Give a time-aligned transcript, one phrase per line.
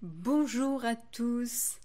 [0.00, 1.80] Bonjour à tous.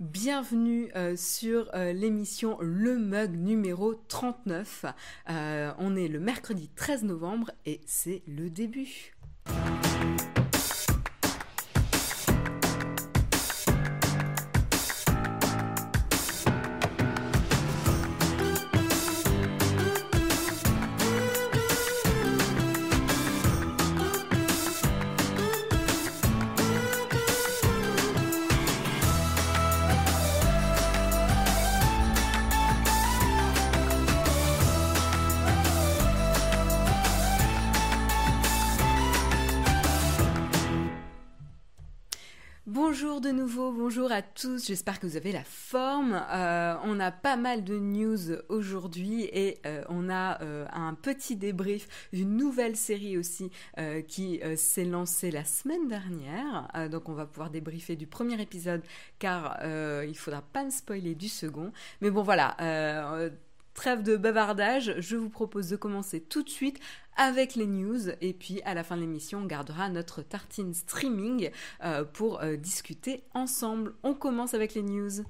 [0.00, 4.86] Bienvenue euh, sur euh, l'émission Le Mug numéro 39.
[5.30, 9.14] Euh, on est le mercredi 13 novembre et c'est le début.
[43.46, 46.14] Bonjour à tous, j'espère que vous avez la forme.
[46.32, 51.36] Euh, on a pas mal de news aujourd'hui et euh, on a euh, un petit
[51.36, 53.50] débrief d'une nouvelle série aussi
[54.08, 56.68] qui s'est lancée la semaine dernière.
[56.90, 58.82] donc on va pouvoir débriefer du premier épisode
[59.18, 61.72] car il faudra pas me spoiler du second.
[62.00, 62.56] Mais bon voilà
[63.74, 66.78] Trêve de bavardage, je vous propose de commencer tout de suite
[67.16, 71.50] avec les news et puis à la fin de l'émission on gardera notre tartine streaming
[71.84, 73.94] euh, pour euh, discuter ensemble.
[74.02, 75.24] On commence avec les news.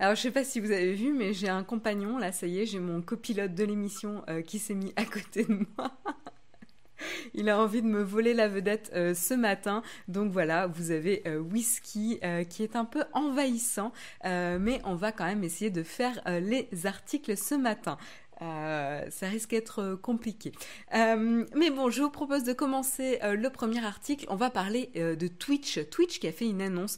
[0.00, 2.60] Alors je sais pas si vous avez vu, mais j'ai un compagnon, là ça y
[2.60, 5.90] est, j'ai mon copilote de l'émission euh, qui s'est mis à côté de moi.
[7.34, 9.82] Il a envie de me voler la vedette euh, ce matin.
[10.08, 13.92] Donc voilà, vous avez euh, Whisky qui est un peu envahissant,
[14.24, 17.98] mais on va quand même essayer de faire les articles ce matin.
[18.42, 20.52] Euh, ça risque d'être euh, compliqué.
[20.94, 24.26] Euh, mais bon, je vous propose de commencer le premier article.
[24.28, 25.80] On va parler de Twitch.
[25.90, 26.96] Twitch qui a fait une annonce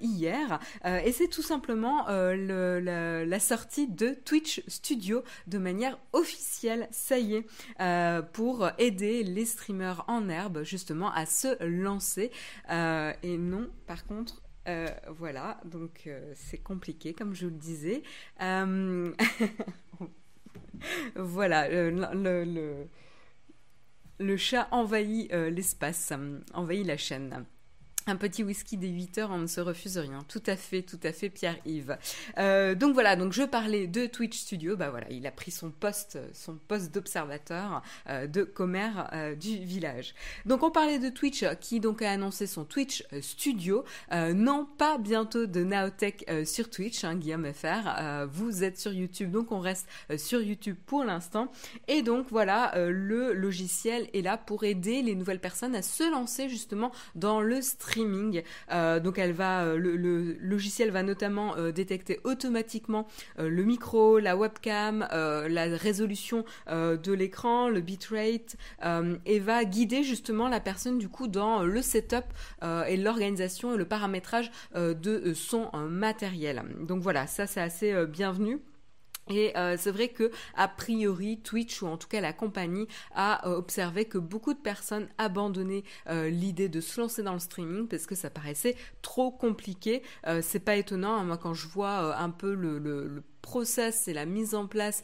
[0.00, 0.58] hier.
[0.84, 6.88] et c'est tout simplement la, sortie de Twitch Studio de manière officielle.
[6.90, 7.46] Ça y est,
[8.32, 12.30] pour aider les streamers en herbe justement à se lancer.
[12.70, 14.42] et non, par contre,
[15.08, 18.02] voilà, donc c'est compliqué, comme je vous le disais.
[21.16, 22.88] voilà, le,
[24.18, 26.12] le, chat envahit euh, l'espace,
[26.54, 27.44] envahit la chaîne.
[28.08, 30.24] Un petit whisky des 8 heures, on ne se refuse rien.
[30.26, 31.96] Tout à fait, tout à fait, Pierre-Yves.
[32.36, 34.76] Euh, donc voilà, donc je parlais de Twitch Studio.
[34.76, 39.56] Bah voilà, il a pris son poste, son poste d'observateur euh, de commère euh, du
[39.58, 40.16] village.
[40.46, 43.84] Donc on parlait de Twitch, qui donc a annoncé son Twitch Studio.
[44.10, 48.26] non, pas bientôt de Naotech sur Twitch, hein, Guillaume FR.
[48.26, 49.86] vous êtes sur YouTube, donc on reste
[50.16, 51.52] sur YouTube pour l'instant.
[51.86, 56.48] Et donc voilà, le logiciel est là pour aider les nouvelles personnes à se lancer
[56.48, 57.91] justement dans le stream
[58.70, 63.06] Euh, donc elle va, euh, le, logiciel va notamment euh, détecter automatiquement
[63.38, 68.56] le micro, la webcam, la résolution de l'écran, le bitrate,
[69.26, 72.24] et va guider justement la personne du coup dans le setup
[72.62, 76.62] et l'organisation et le paramétrage de son matériel.
[76.80, 78.60] Donc voilà, ça c'est assez bienvenu.
[79.32, 83.48] Et euh, c'est vrai que a priori Twitch ou en tout cas la compagnie a
[83.48, 87.88] euh, observé que beaucoup de personnes abandonnaient euh, l'idée de se lancer dans le streaming
[87.88, 90.02] parce que ça paraissait trop compliqué.
[90.42, 94.12] c'est pas étonnant, hein, moi quand je vois un peu le, le, le process et
[94.12, 95.02] la mise en place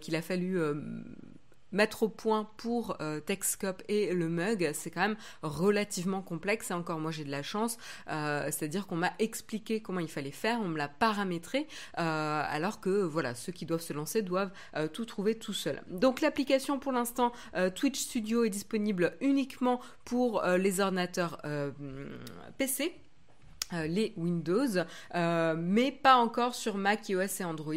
[0.00, 0.58] qu'il a fallu
[1.74, 3.20] mettre au point pour euh,
[3.88, 6.70] et le mug, c'est quand même relativement complexe.
[6.70, 7.76] Et encore, moi, j'ai de la chance.
[8.08, 11.66] Euh, c'est-à-dire qu'on m'a expliqué comment il fallait faire, on me l'a paramétré,
[11.98, 14.52] euh, alors que voilà, ceux qui doivent se lancer doivent
[14.92, 15.82] tout trouver tout seuls.
[15.88, 17.32] Donc l'application pour l'instant
[17.74, 21.40] Twitch Studio est disponible uniquement pour les ordinateurs
[22.58, 22.94] PC
[23.72, 24.84] les Windows,
[25.14, 27.74] mais pas encore sur Mac, iOS et Android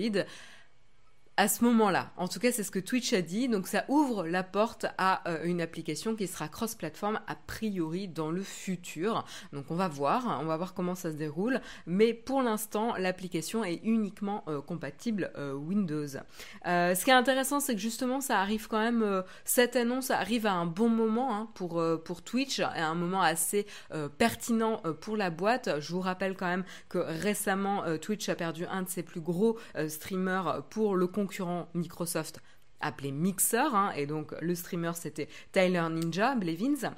[1.37, 2.11] à ce moment-là.
[2.17, 3.47] En tout cas, c'est ce que Twitch a dit.
[3.47, 8.31] Donc, ça ouvre la porte à euh, une application qui sera cross-platform a priori dans
[8.31, 9.23] le futur.
[9.53, 11.61] Donc, on va voir, on va voir comment ça se déroule.
[11.85, 16.07] Mais pour l'instant, l'application est uniquement euh, compatible euh, Windows.
[16.65, 19.23] ce qui est intéressant, c'est que justement, ça arrive quand même.
[19.45, 23.67] cette annonce arrive à un bon moment hein, pour pour Twitch, à un moment assez
[24.17, 25.79] pertinent pour la boîte.
[25.79, 29.57] Je vous rappelle quand même que récemment, Twitch a perdu un de ses plus gros
[29.87, 31.26] streamers pour le compte
[31.73, 32.41] Microsoft
[32.79, 36.93] appelé Mixer, hein, et donc le streamer c'était Tyler Ninja Blevins.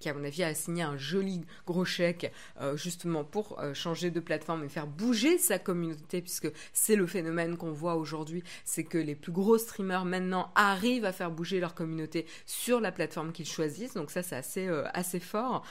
[0.00, 4.10] Qui à mon avis a signé un joli gros chèque euh, justement pour euh, changer
[4.10, 8.84] de plateforme et faire bouger sa communauté puisque c'est le phénomène qu'on voit aujourd'hui, c'est
[8.84, 13.32] que les plus gros streamers maintenant arrivent à faire bouger leur communauté sur la plateforme
[13.32, 14.84] qu'ils choisissent, donc ça c'est assez euh,
[15.20, 15.64] fort.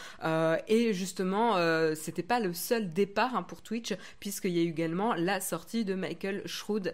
[0.67, 1.55] Et justement
[1.95, 5.85] c'était pas le seul départ hein, pour Twitch puisqu'il y a eu également la sortie
[5.85, 6.93] de Michael Schroud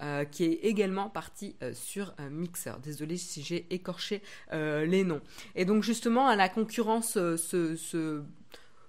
[0.00, 2.72] Grechiek qui est également parti sur Mixer.
[2.82, 5.20] Désolé si j'ai écorché les noms.
[5.54, 8.22] Et donc justement la concurrence euh, se,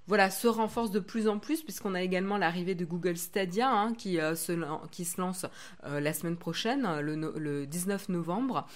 [0.07, 3.93] voilà, se renforce de plus en plus puisqu'on a également l'arrivée de Google Stadia hein,
[3.93, 4.53] qui, euh, se,
[4.89, 5.45] qui se lance
[5.85, 8.67] euh, la semaine prochaine, le, 19 novembre.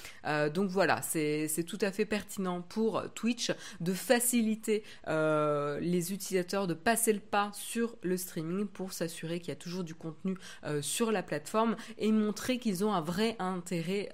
[0.53, 7.13] donc voilà, c'est tout à fait pertinent pour Twitch de faciliter les utilisateurs de passer
[7.13, 10.37] le pas sur le streaming pour s'assurer qu'il y a toujours du contenu
[10.81, 14.09] sur la plateforme et montrer qu'ils ont un vrai intérêt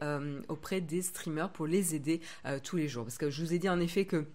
[0.47, 2.21] auprès des streamers pour les aider
[2.63, 3.03] tous les jours.
[3.03, 4.25] Parce que je vous ai dit en effet que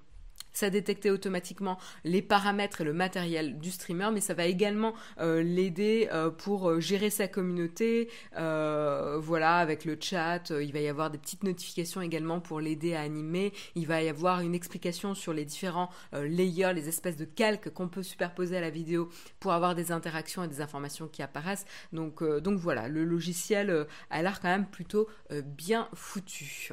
[0.57, 5.43] ça détectait automatiquement les paramètres et le matériel du streamer, mais ça va également euh,
[5.43, 8.09] l'aider euh, pour euh, gérer sa communauté.
[8.33, 13.03] voilà, avec le chat, il va y avoir des petites notifications également pour l'aider à
[13.03, 13.53] animer.
[13.75, 17.89] Il va y avoir une explication sur les différents layers, les espèces de calques qu'on
[17.89, 19.09] peut superposer à la vidéo
[19.41, 21.67] pour avoir des interactions et des informations qui apparaissent.
[21.93, 26.73] Donc, donc voilà, le logiciel a l'air quand même plutôt bien foutu.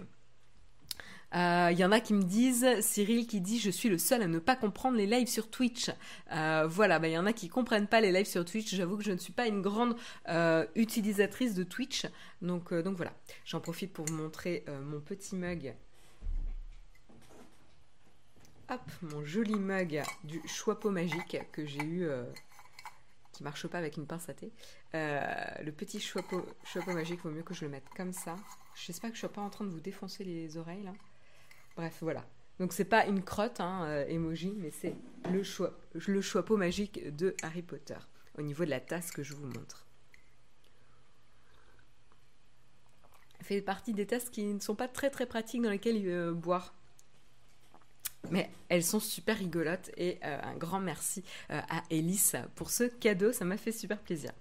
[1.34, 4.22] Il euh, y en a qui me disent, Cyril qui dit je suis le seul
[4.22, 5.90] à ne pas comprendre les lives sur Twitch.
[6.32, 8.76] Euh, voilà, il bah, y en a qui comprennent pas les lives sur Twitch.
[8.76, 9.96] J'avoue que je ne suis pas une grande
[10.30, 12.06] euh, utilisatrice de Twitch.
[12.44, 13.14] Donc, voilà,
[13.46, 15.74] j'en profite pour vous montrer mon petit mug.
[18.70, 22.08] Hop, mon joli mug du Choixpeau magique que j'ai eu
[23.32, 24.52] qui marche pas avec une pince à thé.
[24.94, 26.46] le petit choixpeau,
[26.94, 28.36] magique, vaut mieux que je le mette comme ça.
[28.76, 30.94] J'espère que je ne suis pas en train de vous défoncer les oreilles là.
[31.76, 32.26] Bref, voilà.
[32.60, 34.96] Donc c'est pas une crotte, hein, euh, emoji, mais c'est
[35.32, 37.98] le, choix, le choix magique de Harry Potter,
[38.38, 39.88] au niveau de la tasse que je vous montre.
[43.44, 46.74] fait partie des tasses qui ne sont pas très très pratiques dans lesquelles euh, boire.
[48.32, 52.86] Mais elles sont super rigolotes et euh, un grand merci euh, à Elise pour ce
[52.86, 54.32] cadeau, ça m'a fait super plaisir.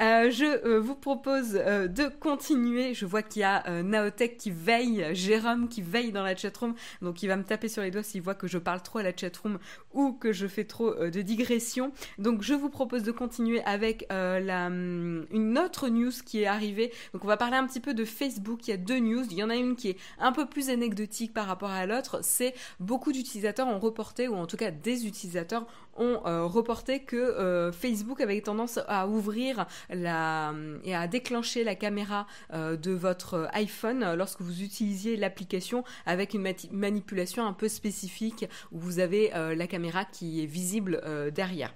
[0.00, 2.94] Euh, je vous propose de continuer.
[2.94, 7.22] Je vois qu'il y a Naotech qui veille, Jérôme qui veille dans la chatroom, donc
[7.22, 9.16] il va me taper sur les doigts s'il voit que je parle trop à la
[9.16, 9.58] chatroom
[9.94, 11.92] ou que je fais trop de digressions.
[12.18, 16.92] Donc je vous propose de continuer avec la, hum, une autre news qui est arrivée.
[17.12, 18.66] Donc on va parler un petit peu de Facebook.
[18.68, 19.24] Il y a deux news.
[19.30, 22.20] Il y en a une qui est un peu plus anecdotique par rapport à l'autre.
[22.22, 25.66] C'est beaucoup d'utilisateurs utilisateurs ont reporté, ou en tout cas des utilisateurs
[25.96, 30.54] ont euh, reporté que euh, Facebook avait tendance à ouvrir la,
[30.84, 36.52] et à déclencher la caméra euh, de votre iPhone lorsque vous utilisiez l'application avec une
[36.72, 39.79] manipulation un peu spécifique où vous avez la caméra
[40.10, 41.00] qui est visible
[41.34, 41.74] derrière.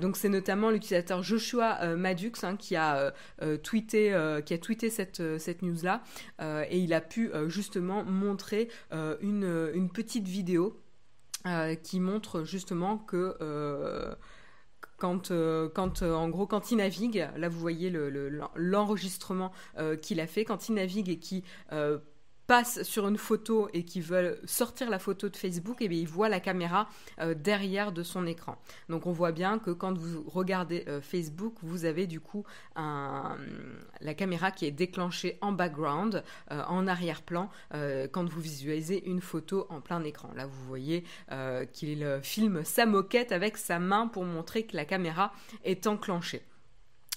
[0.00, 3.12] donc c'est notamment l'utilisateur Joshua Madux hein, qui a
[3.62, 4.14] tweeté
[4.44, 6.02] qui a tweeté cette, cette news là
[6.40, 8.68] et il a pu justement montrer
[9.20, 10.80] une, une petite vidéo
[11.46, 14.12] euh, qui montre justement que euh,
[14.96, 17.92] quand, euh, quand en gros, quand il navigue, là vous voyez
[18.56, 19.52] l'enregistrement
[20.02, 21.44] qu'il a fait, quand il navigue et qui
[22.48, 26.00] passent sur une photo et qui veulent sortir la photo de Facebook, et eh bien
[26.00, 26.88] ils voient la caméra
[27.20, 28.56] euh, derrière de son écran.
[28.88, 32.44] Donc on voit bien que quand vous regardez euh, Facebook, vous avez du coup
[32.74, 37.50] la caméra qui est déclenchée en background, euh, en arrière-plan,
[38.12, 40.30] quand vous visualisez une photo en plein écran.
[40.34, 41.04] Là vous voyez
[41.72, 45.32] qu'il filme sa moquette avec sa main pour montrer que la caméra
[45.64, 46.42] est enclenchée.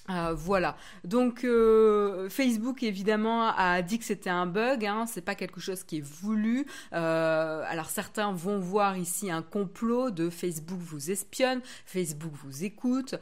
[0.10, 0.76] Euh, voilà.
[1.04, 4.86] Donc euh, Facebook évidemment a dit que c'était un bug.
[4.86, 6.66] Hein, c'est pas quelque chose qui est voulu.
[6.94, 13.16] Euh, alors certains vont voir ici un complot de Facebook vous espionne, Facebook vous écoute.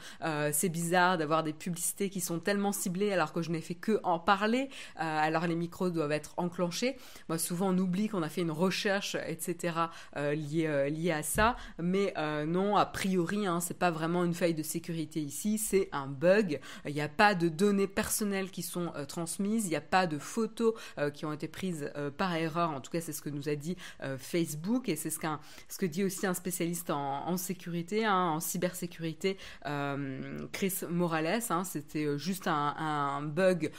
[0.52, 4.00] c'est bizarre d'avoir des publicités qui sont tellement ciblées alors que je n'ai fait que
[4.04, 4.70] en parler.
[4.96, 6.98] alors les micros doivent être enclenchés.
[7.28, 9.74] Moi souvent on oublie qu'on a fait une recherche etc
[10.16, 11.56] liée à ça.
[11.82, 12.14] Mais
[12.48, 15.58] non a priori hein, c'est pas vraiment une faille de sécurité ici.
[15.58, 16.60] C'est un bug.
[16.86, 20.08] Il n'y a pas de données personnelles qui sont euh, transmises, il n'y a pas
[20.08, 22.72] de photos euh, qui ont été prises euh, par erreur.
[22.72, 23.76] En tout cas, c'est ce que nous a dit
[24.18, 29.38] Facebook et c'est ce, que dit aussi un spécialiste en, sécurité, hein, en cybersécurité,
[30.52, 31.42] Chris Morales.
[31.50, 31.64] Hein.
[31.64, 33.72] C'était juste un, bug,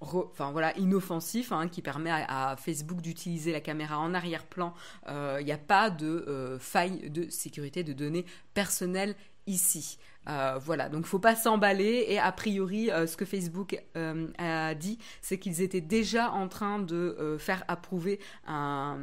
[0.00, 4.74] enfin voilà, inoffensif hein, qui permet à, Facebook d'utiliser la caméra en arrière-plan.
[5.08, 9.14] Il n'y a pas de faille de sécurité de données personnelles
[9.46, 9.98] ici.
[10.28, 14.72] Euh, voilà, donc faut pas s'emballer et a priori euh, ce que Facebook euh, a
[14.74, 18.98] dit c'est qu'ils étaient déjà en train de faire approuver un,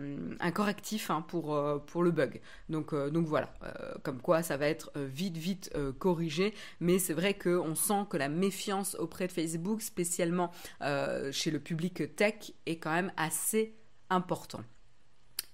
[0.54, 1.54] correctif hein, pour,
[2.04, 2.40] le bug.
[2.70, 3.54] Donc, donc voilà,
[4.04, 8.30] comme quoi ça va être vite vite corrigé, mais c'est vrai qu'on sent que la
[8.30, 10.52] méfiance auprès de Facebook, spécialement
[11.32, 13.76] chez le public tech, est quand même assez
[14.10, 14.62] important.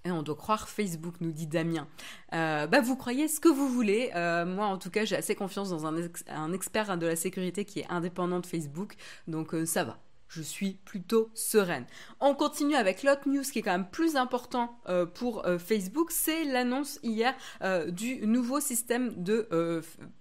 [0.05, 1.88] Et on doit croire Facebook, nous dit Damien.
[2.33, 4.12] Euh, bah, vous croyez ce que vous voulez.
[4.15, 7.79] Euh, moi, en tout cas, j'ai assez confiance dans un, expert de la sécurité qui
[7.79, 8.95] est indépendant de Facebook.
[9.27, 9.97] Donc, euh, ça va
[10.36, 11.86] je suis plutôt sereine.
[12.20, 16.12] On continue avec l'autre news qui est quand même plus important euh, pour euh, Facebook,
[16.12, 19.48] c'est l'annonce hier euh, du nouveau système de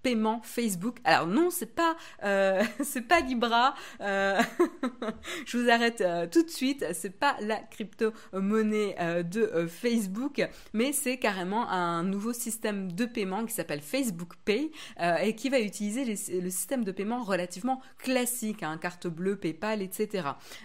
[0.02, 0.98] paiement Facebook.
[1.04, 1.96] Alors non, c'est pas
[2.82, 3.74] c'est pas Libra.
[4.00, 6.84] je vous arrête tout de suite.
[6.92, 13.52] C'est pas la crypto-monnaie de Facebook, mais c'est carrément un nouveau système de paiement qui
[13.52, 14.70] s'appelle Facebook Pay
[15.22, 20.03] et qui va utiliser le système de paiement relativement classique, hein, carte bleue, PayPal, etc.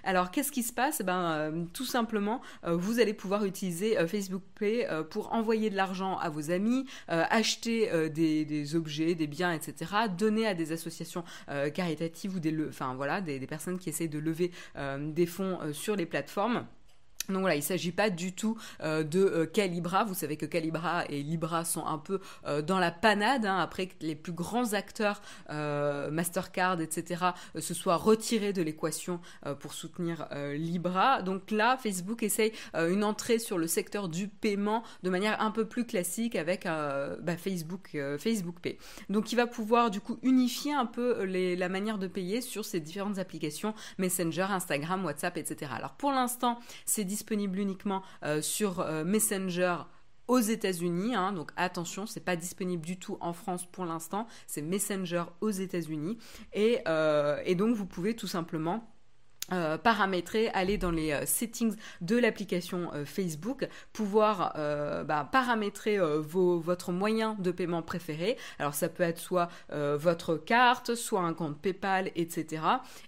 [0.04, 1.00] Alors qu'est-ce qui se passe?
[1.02, 5.70] Eh ben, euh, Tout simplement, euh, vous allez pouvoir utiliser euh, Facebook Pay pour envoyer
[5.70, 11.24] de l'argent à vos amis, acheter des, objets, des biens, etc., donner à des associations
[11.74, 12.56] caritatives ou des,
[12.96, 14.52] voilà, des, personnes qui essaient de lever
[15.00, 16.66] des fonds sur les plateformes.
[17.34, 20.04] Donc voilà, il ne s'agit pas du tout euh, de euh, Calibra.
[20.04, 23.88] Vous savez que Calibra et Libra sont un peu euh, dans la panade, hein, après
[23.88, 27.26] que les plus grands acteurs, Mastercard, etc.,
[27.58, 29.20] se soient retirés de l'équation
[29.60, 31.22] pour soutenir Libra.
[31.22, 35.66] Donc là, Facebook essaye une entrée sur le secteur du paiement de manière un peu
[35.66, 37.90] plus classique avec bah, Facebook,
[38.62, 38.78] Pay.
[39.10, 42.80] Donc il va pouvoir du coup unifier un peu la manière de payer sur ces
[42.80, 45.72] différentes applications, Messenger, Instagram, WhatsApp, etc.
[45.76, 47.19] Alors pour l'instant, c'est disponible
[47.60, 49.78] uniquement euh, sur euh, Messenger
[50.28, 51.16] aux États-Unis.
[51.16, 51.34] Hein.
[51.34, 54.28] donc attention, c'est pas disponible du tout en France pour l'instant.
[54.48, 56.18] C'est Messenger aux États-Unis.
[56.54, 58.88] Et, euh, et donc vous pouvez tout simplement
[59.52, 64.54] euh, paramétrer, aller dans les euh, settings de l'application euh, Facebook, pouvoir
[65.06, 68.38] bah, paramétrer votre moyen de paiement préféré.
[68.60, 72.64] Alors ça peut être soit votre carte, soit un compte PayPal, etc.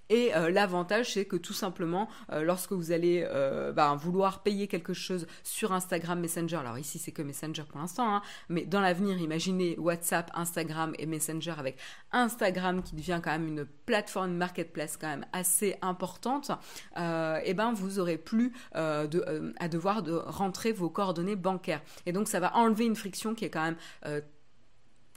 [0.10, 3.28] Et l'avantage c'est que tout simplement, lorsque vous allez
[3.76, 8.16] bah, vouloir payer quelque chose sur Instagram Messenger, alors ici c'est que Messenger pour l'instant,
[8.16, 11.78] hein, mais dans l'avenir, imaginez WhatsApp, Instagram et Messenger avec
[12.12, 16.50] Instagram qui devient quand même une plateforme, marketplace quand même assez importante
[16.98, 21.82] euh, eh ben vous aurez plus euh, euh, à devoir de rentrer vos coordonnées bancaires.
[22.06, 24.22] Et donc ça va enlever une friction qui est quand même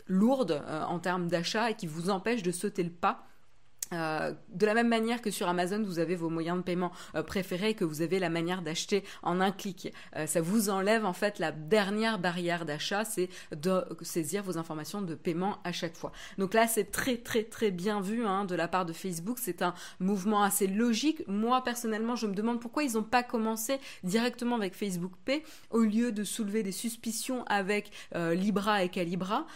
[0.09, 3.25] lourde en termes d'achat et qui vous empêche de sauter le pas
[3.95, 7.23] euh, de la même manière que sur Amazon, vous avez vos moyens de paiement euh,
[7.23, 9.93] préférés que vous avez la manière d'acheter en un clic.
[10.17, 15.03] Euh, ça vous enlève en fait la dernière barrière d'achat, c'est de saisir vos informations
[15.03, 16.13] de paiement à chaque fois.
[16.39, 19.39] Donc là, c'est très très très bien vu hein, de la part de Facebook.
[19.41, 21.23] C'est un mouvement assez logique.
[21.29, 25.81] Moi personnellement, je me demande pourquoi ils n'ont pas commencé directement avec Facebook Pay au
[25.81, 29.47] lieu de soulever des suspicions avec Libra et Calibra,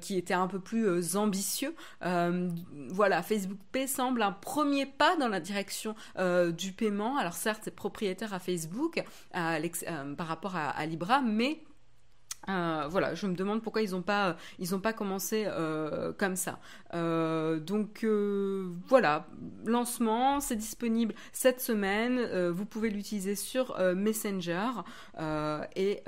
[0.00, 1.74] qui étaient un peu plus ambitieux.
[2.00, 7.16] voilà, Facebook semble un premier pas dans la direction euh, du paiement.
[7.16, 9.02] Alors certes, c'est propriétaire à Facebook
[9.36, 11.60] euh, par rapport à, Libra, mais
[12.48, 14.36] euh, voilà, je me demande pourquoi ils n'ont pas,
[14.96, 15.46] commencé
[16.18, 16.58] comme ça.
[16.92, 18.06] donc
[18.88, 19.26] voilà,
[19.64, 22.50] lancement, c'est disponible cette semaine.
[22.50, 24.70] vous pouvez l'utiliser sur Messenger
[25.76, 26.02] et,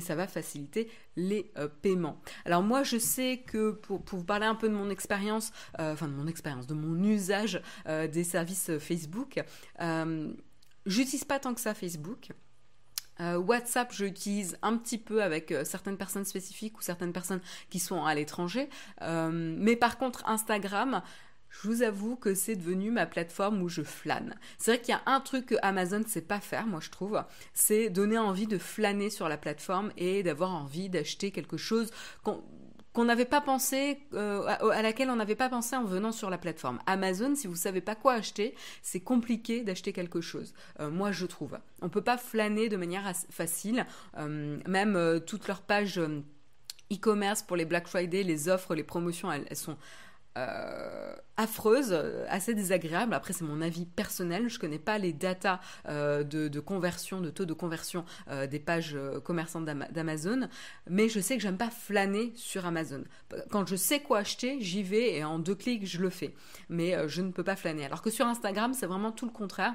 [0.00, 2.20] ça va faciliter les euh, paiements.
[2.44, 6.08] Alors moi je sais que pour, vous parler un peu de mon expérience, euh, enfin
[6.08, 9.42] de mon expérience, de mon usage euh, des services Facebook,
[10.86, 12.30] j'utilise pas tant que ça Facebook.
[13.20, 17.40] WhatsApp, j'utilise un petit peu avec certaines personnes spécifiques ou certaines personnes
[17.70, 18.68] qui sont à l'étranger.
[19.00, 21.02] mais par contre, Instagram,
[21.62, 24.34] je vous avoue que c'est devenu ma plateforme où je flâne.
[24.58, 26.90] C'est vrai qu'il y a un truc que Amazon ne sait pas faire, moi je
[26.90, 31.90] trouve, c'est donner envie de flâner sur la plateforme et d'avoir envie d'acheter quelque chose
[33.02, 36.78] n'avait pas pensé, euh, à, laquelle on n'avait pas pensé en venant sur la plateforme.
[36.86, 40.54] Amazon, si vous savez pas quoi acheter, c'est compliqué d'acheter quelque chose.
[40.78, 41.58] Euh, moi, je trouve.
[41.82, 43.84] On peut pas flâner de manière facile.
[44.16, 46.00] Euh, même toutes leurs pages
[46.92, 49.76] e-commerce pour les Black Friday, les offres, les promotions, elles sont
[50.36, 51.92] euh, affreuse,
[52.28, 53.14] assez désagréable.
[53.14, 54.48] Après, c'est mon avis personnel.
[54.48, 58.96] Je connais pas les datas euh, de, conversion, de taux de conversion euh, des pages
[59.24, 60.48] commerçantes d'Amazon,
[60.88, 63.04] mais je sais que j'aime pas flâner sur Amazon.
[63.50, 66.34] Quand je sais quoi acheter, j'y vais et en deux clics, je le fais.
[66.68, 67.84] Mais je ne peux pas flâner.
[67.84, 69.74] Alors que sur Instagram, c'est vraiment tout le contraire.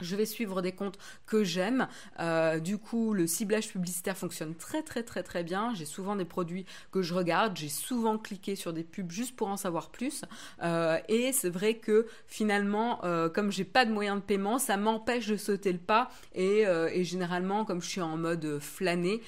[0.00, 1.88] Je vais suivre des comptes que j'aime.
[2.20, 5.72] Euh, du coup, le ciblage publicitaire fonctionne très très très très bien.
[5.74, 7.56] J'ai souvent des produits que je regarde.
[7.56, 10.24] J'ai souvent cliqué sur des pubs juste pour en savoir plus.
[10.62, 14.76] Euh, et c'est vrai que finalement, euh, comme j'ai pas de moyens de paiement, ça
[14.76, 16.10] m'empêche de sauter le pas.
[16.34, 19.20] Et, et, généralement, comme je suis en mode flâner,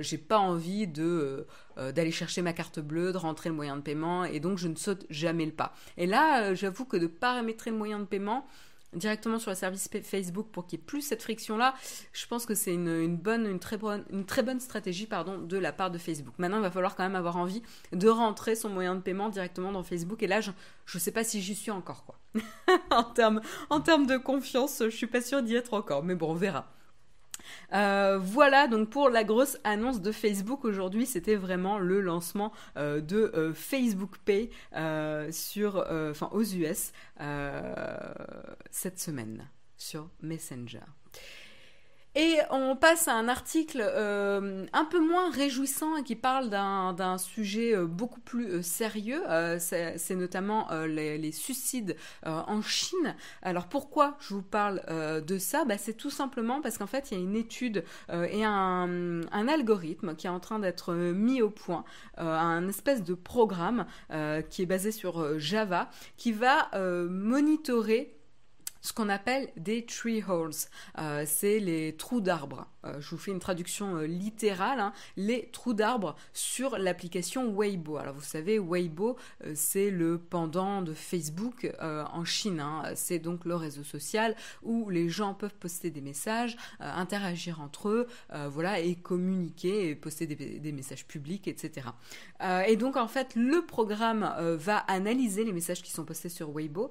[0.00, 4.40] j'ai pas envie d'aller chercher ma carte bleue, de rentrer le moyen de paiement, et
[4.40, 5.74] donc je ne saute jamais le pas.
[5.96, 8.46] Et là, j'avoue que de paramétrer le moyen de paiement,
[8.94, 11.74] directement sur le service Facebook pour qu'il n'y ait plus cette friction-là,
[12.12, 15.72] je pense que c'est une, bonne, une très bonne, une très bonne stratégie de la
[15.72, 16.34] part de Facebook.
[16.38, 19.72] Maintenant, il va falloir quand même avoir envie de rentrer son moyen de paiement directement
[19.72, 20.22] dans Facebook.
[20.22, 22.18] Et là, je ne sais pas si j'y suis encore, quoi.
[22.90, 26.02] en termes en termes de confiance, je suis pas sûre d'y être encore.
[26.02, 26.66] Mais bon, on verra.
[27.72, 33.00] Euh, voilà donc pour la grosse annonce de Facebook aujourd'hui, c'était vraiment le lancement euh,
[33.00, 34.50] de euh, Facebook Pay
[35.30, 35.84] sur,
[36.32, 36.92] aux US
[38.70, 40.80] cette semaine sur Messenger.
[42.16, 47.18] Et on passe à un article euh, un peu moins réjouissant et qui parle d'un
[47.18, 49.22] sujet euh, beaucoup plus euh, sérieux.
[49.60, 53.14] C'est notamment les, suicides en Chine.
[53.42, 54.82] Alors pourquoi je vous parle
[55.24, 55.64] de ça?
[55.64, 59.48] Bah, C'est tout simplement parce qu'en fait il y a une étude et un, un,
[59.48, 61.84] algorithme qui est en train d'être mis au point,
[62.16, 63.86] un espèce de programme
[64.48, 66.70] qui est basé sur Java, qui va
[67.08, 68.19] monitorer
[68.80, 70.50] ce qu'on appelle des tree holes.
[70.98, 72.66] Euh, c'est les trous d'arbres.
[72.84, 74.92] Euh, je vous fais une traduction euh, littérale, hein.
[75.16, 77.96] les trous d'arbres sur l'application Weibo.
[77.96, 79.16] Alors vous savez, Weibo,
[79.54, 82.60] c'est le pendant de Facebook en Chine.
[82.60, 82.92] Hein.
[82.94, 88.06] C'est donc le réseau social où les gens peuvent poster des messages, interagir entre eux,
[88.48, 91.88] voilà, et communiquer, et poster des, des messages publics, etc.
[92.66, 96.90] et donc en fait, le programme va analyser les messages qui sont postés sur Weibo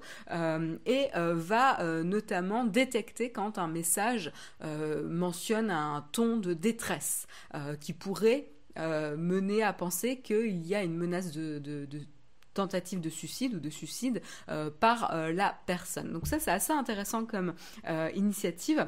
[0.86, 4.32] et va euh, notamment détecter quand un message
[4.64, 5.79] euh, mentionne un
[6.12, 8.52] ton de détresse euh, qui pourrait
[9.18, 11.90] mener à penser qu'il y a une menace de,
[12.54, 14.22] tentative de suicide ou de suicide
[14.80, 16.14] par la personne.
[16.14, 17.56] Donc ça c'est assez intéressant comme
[18.16, 18.88] initiative.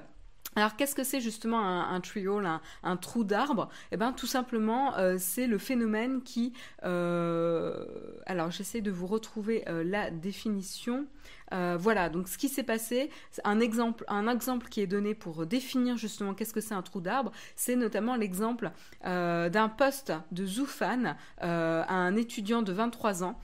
[0.55, 3.67] Alors qu'est-ce que c'est justement un, un un, trou d'arbre?
[3.91, 6.53] Eh bien tout simplement c'est le phénomène qui...
[6.83, 11.05] alors j'essaie de vous retrouver la définition.
[11.53, 13.09] Euh, voilà, donc ce qui s'est passé,
[13.43, 17.01] un exemple, un exemple qui est donné pour définir justement qu'est-ce que c'est un trou
[17.01, 18.71] d'arbre, c'est notamment l'exemple
[19.05, 23.39] euh, d'un poste de Zoufan euh, un étudiant de 23 ans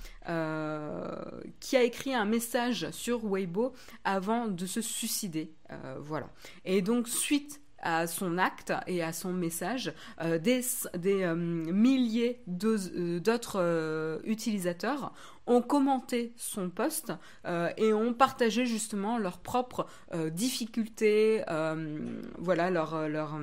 [1.61, 5.53] qui a écrit un message sur Weibo avant de se suicider.
[6.01, 6.27] voilà.
[6.65, 9.93] Et donc suite à son acte et à son message,
[10.41, 10.61] des,
[10.97, 15.13] des milliers d'autres utilisateurs
[15.47, 17.13] ont commenté son poste
[17.45, 23.39] euh, et ont partagé justement leurs propres euh, difficultés, euh, voilà, leurs leur,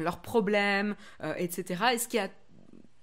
[0.00, 0.94] leur problèmes,
[1.36, 1.84] etc.
[1.94, 2.28] Et ce qui a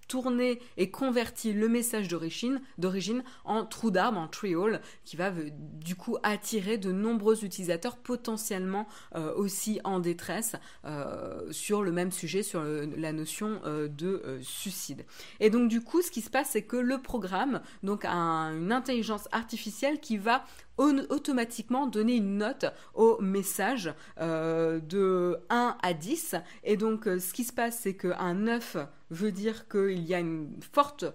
[0.08, 5.96] tourner et convertir le message d'origine, en trou d'arbre, en trial, qui va euh, du
[5.96, 12.44] coup attirer de nombreux utilisateurs potentiellement euh, aussi en détresse euh, sur le même sujet,
[12.44, 15.06] sur la notion de suicide.
[15.40, 18.72] Et donc du coup, ce qui se passe, c'est que le programme, donc a une
[18.72, 20.44] intelligence artificielle qui va
[20.78, 26.36] automatiquement donner une note au message de 1 à 10.
[26.64, 28.78] Et donc, ce qui se passe, c'est qu'un 9
[29.10, 31.06] veut dire qu'il y a une forte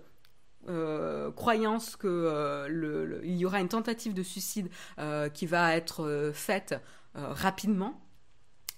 [0.69, 4.69] euh, croyance qu'il euh, y aura une tentative de suicide
[5.01, 6.81] euh, qui va être faite
[7.15, 8.01] rapidement.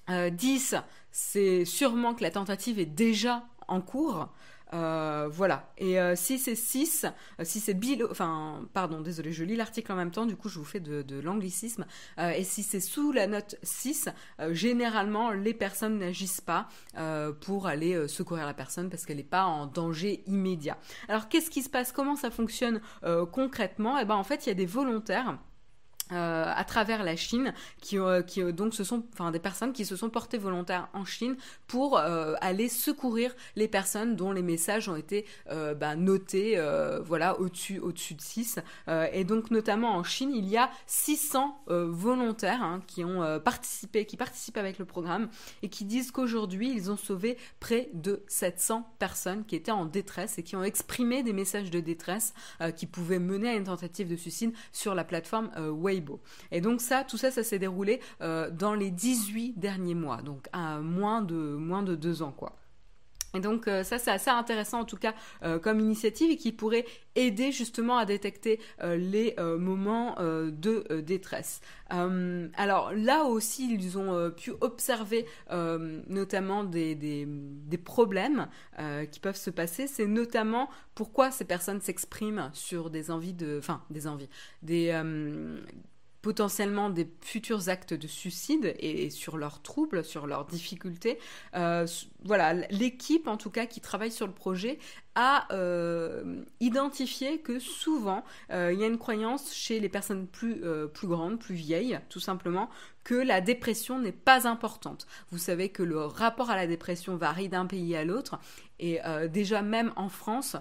[0.09, 0.75] 10,
[1.13, 4.29] c'est sûrement que la tentative est déjà en cours.
[4.75, 5.71] Euh, voilà.
[5.79, 9.93] Et euh, si c'est 6, euh, si c'est bilo, enfin, pardon, désolé, je lis l'article
[9.93, 11.87] en même temps, du coup, je vous fais de, l'anglicisme.
[12.19, 14.09] et si c'est sous la note 6,
[14.51, 16.69] généralement, les personnes n'agissent pas
[17.41, 20.77] pour aller secourir la personne parce qu'elle n'est pas en danger immédiat.
[21.09, 21.93] Alors, qu'est-ce qui se passe?
[21.93, 22.81] Comment ça fonctionne
[23.33, 23.99] concrètement?
[23.99, 25.39] Eh ben, en fait, il y a des volontaires
[26.13, 29.87] euh, à travers la Chine, qui, euh, euh, donc ce sont, enfin des personnes qui
[29.87, 31.35] se sont portées volontaires en Chine
[31.67, 36.61] pour aller secourir les personnes dont les messages ont été bah, notés,
[37.05, 38.59] voilà, au-dessus, au-dessus de 6.
[39.13, 44.17] et donc notamment en Chine, il y a 600 volontaires hein, qui ont participé, qui
[44.17, 45.29] participent avec le programme
[45.63, 50.39] et qui disent qu'aujourd'hui ils ont sauvé près de 700 personnes qui étaient en détresse
[50.39, 52.35] et qui ont exprimé des messages de détresse
[52.77, 55.94] qui pouvaient mener à une tentative de suicide sur la plateforme Weibo
[56.51, 60.49] et donc ça, tout ça, ça s'est déroulé euh, dans les 18 derniers mois, donc
[60.53, 62.57] à moins de, moins de deux ans, quoi.
[63.35, 66.53] Et donc euh, ça c'est assez intéressant en tout cas euh, comme initiative et qui
[66.53, 71.61] pourrait aider justement à détecter euh, les moments de détresse.
[71.89, 78.49] alors là aussi ils ont pu observer notamment des, des, des problèmes
[79.11, 79.87] qui peuvent se passer.
[79.87, 84.29] C'est notamment pourquoi ces personnes s'expriment sur des envies de, enfin des envies,
[84.63, 84.93] des
[86.25, 91.19] potentiellement des futurs actes de suicide et, sur leurs troubles, sur leurs difficultés.
[91.55, 91.87] Euh,
[92.25, 94.79] voilà, l'équipe en tout cas qui travaille sur le projet
[95.17, 100.63] a euh, identifié que souvent euh, il y a une croyance chez les personnes plus,
[100.95, 102.71] plus grandes, plus vieilles, tout simplement,
[103.05, 105.07] que la dépression n'est pas importante.
[105.31, 108.41] Vous savez que le rapport à la dépression varie d'un pays à l'autre
[108.79, 110.57] et déjà même en France,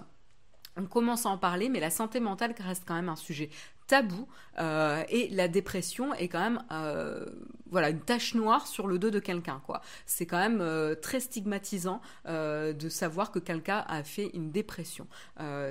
[0.76, 3.48] on commence à en parler, mais la santé mentale reste quand même un sujet
[3.86, 4.26] tabou
[4.58, 7.26] euh, et la dépression est quand même euh,
[7.70, 9.80] voilà une tache noire sur le dos de quelqu'un quoi.
[10.06, 15.06] C'est quand même euh, très stigmatisant de savoir que quelqu'un a fait une dépression.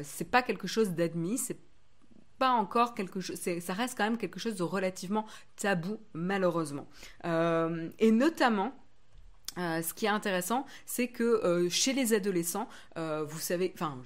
[0.04, 1.60] C'est pas quelque chose d'admis c'est
[2.40, 6.88] pas encore quelque chose ça reste quand même quelque chose de relativement tabou malheureusement.
[7.24, 8.74] Et notamment
[9.58, 14.02] ce qui est intéressant, c'est que chez les adolescents, vous savez, enfin,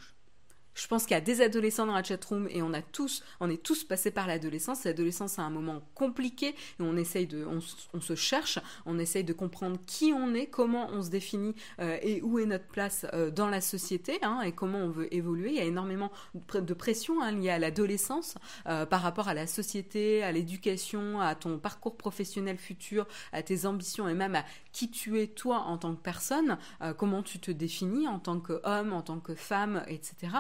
[0.86, 3.64] pense qu'il y a des adolescents dans la chatroom et on a tous, on est
[3.64, 4.84] tous passés par l'adolescence.
[4.84, 9.34] L'adolescence, c'est un moment compliqué et on essaye de, on, se cherche, on essaye de
[9.34, 13.32] comprendre qui on est, comment on se définit euh, et où est notre place euh,
[13.32, 15.50] dans la société hein, et comment on veut évoluer.
[15.50, 16.12] Il y a énormément
[16.54, 18.36] de pression hein, liée à l'adolescence
[18.68, 23.66] euh, par rapport à la société, à l'éducation, à ton parcours professionnel futur, à tes
[23.66, 26.60] ambitions et même à qui tu es toi en tant que personne,
[26.98, 30.38] comment tu te définis en tant qu'homme, en tant que femme, etc.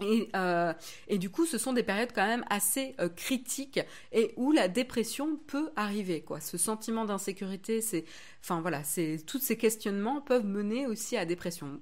[0.00, 0.72] Euh,
[1.08, 3.80] et, du coup, ce sont des périodes quand même assez euh, critiques
[4.12, 6.20] et où la dépression peut arriver.
[6.22, 6.40] Quoi.
[6.40, 8.04] Ce sentiment d'insécurité, c'est,
[8.40, 8.82] enfin voilà,
[9.26, 11.80] tous ces questionnements peuvent mener aussi à la dépression.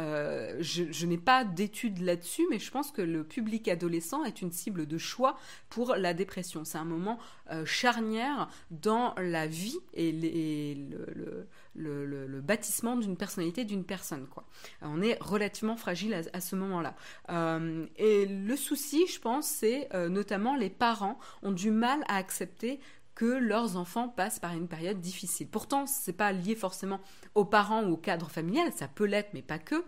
[0.00, 4.52] Euh, je, n'ai pas d'études là-dessus, mais je pense que le public adolescent est une
[4.52, 5.36] cible de choix
[5.68, 6.64] pour la dépression.
[6.64, 7.18] C'est un moment
[7.64, 10.12] charnière dans la vie et,
[11.74, 14.26] le, bâtissement d'une personnalité d'une personne.
[14.26, 14.44] Quoi.
[14.82, 16.94] On est relativement fragile à, ce moment-là.
[17.30, 22.16] Euh, et le souci, je pense, c'est euh, notamment les parents ont du mal à
[22.16, 22.80] accepter
[23.20, 25.46] que leurs enfants passent par une période difficile.
[25.46, 27.00] Pourtant, ce n'est pas lié forcément
[27.34, 29.84] aux parents ou au cadre familial, ça peut l'être, mais pas que.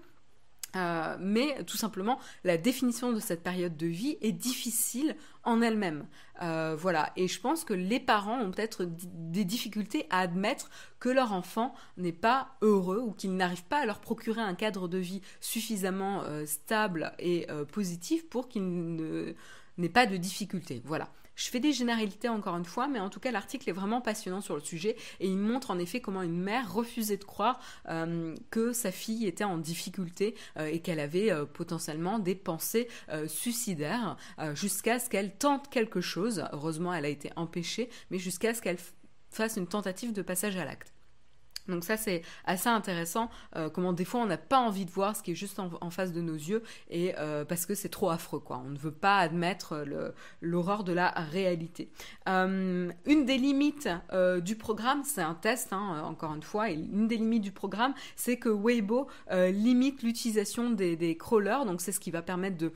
[0.76, 6.04] Euh, mais tout simplement, la définition de cette période de vie est difficile en elle-même.
[6.42, 7.10] Euh, voilà.
[7.16, 10.68] Et je pense que les parents ont peut-être des difficultés à admettre
[11.00, 14.88] que leur enfant n'est pas heureux ou qu'il n'arrive pas à leur procurer un cadre
[14.88, 19.34] de vie suffisamment euh, stable et positif pour qu'il
[19.78, 20.82] n'ait pas de difficultés.
[20.84, 21.08] Voilà.
[21.34, 24.40] Je fais des généralités encore une fois, mais en tout cas l'article est vraiment passionnant
[24.40, 28.34] sur le sujet et il montre en effet comment une mère refusait de croire euh,
[28.50, 32.88] que sa fille était en difficulté euh, et qu'elle avait euh, potentiellement des pensées
[33.26, 34.16] suicidaires
[34.54, 36.44] jusqu'à ce qu'elle tente quelque chose.
[36.52, 38.78] Heureusement, elle a été empêchée, mais jusqu'à ce qu'elle
[39.30, 40.92] fasse une tentative de passage à l'acte.
[41.68, 45.16] Donc ça c'est assez intéressant, euh, comment des fois on n'a pas envie de voir
[45.16, 48.10] ce qui est juste en, face de nos yeux et euh, parce que c'est trop
[48.10, 48.60] affreux quoi.
[48.64, 49.84] On ne veut pas admettre
[50.40, 51.90] l'horreur de la réalité.
[52.28, 53.88] Euh, une des limites
[54.42, 58.36] du programme, c'est un test hein, encore une fois, une des limites du programme, c'est
[58.36, 62.72] que Weibo limite l'utilisation des, des crawlers, donc c'est ce qui va permettre de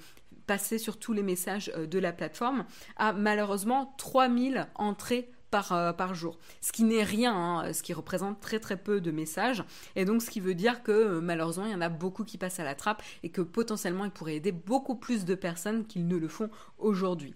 [0.46, 2.64] passer sur tous les messages de la plateforme,
[2.96, 5.30] à malheureusement 3000 entrées
[5.72, 6.38] euh, par, jour.
[6.60, 9.64] Ce qui n'est rien, hein, ce qui représente très très peu de messages.
[9.94, 12.38] Et donc ce qui veut dire que euh, malheureusement il y en a beaucoup qui
[12.38, 16.06] passent à la trappe et que potentiellement il pourrait aider beaucoup plus de personnes qu'ils
[16.06, 17.34] ne le font aujourd'hui.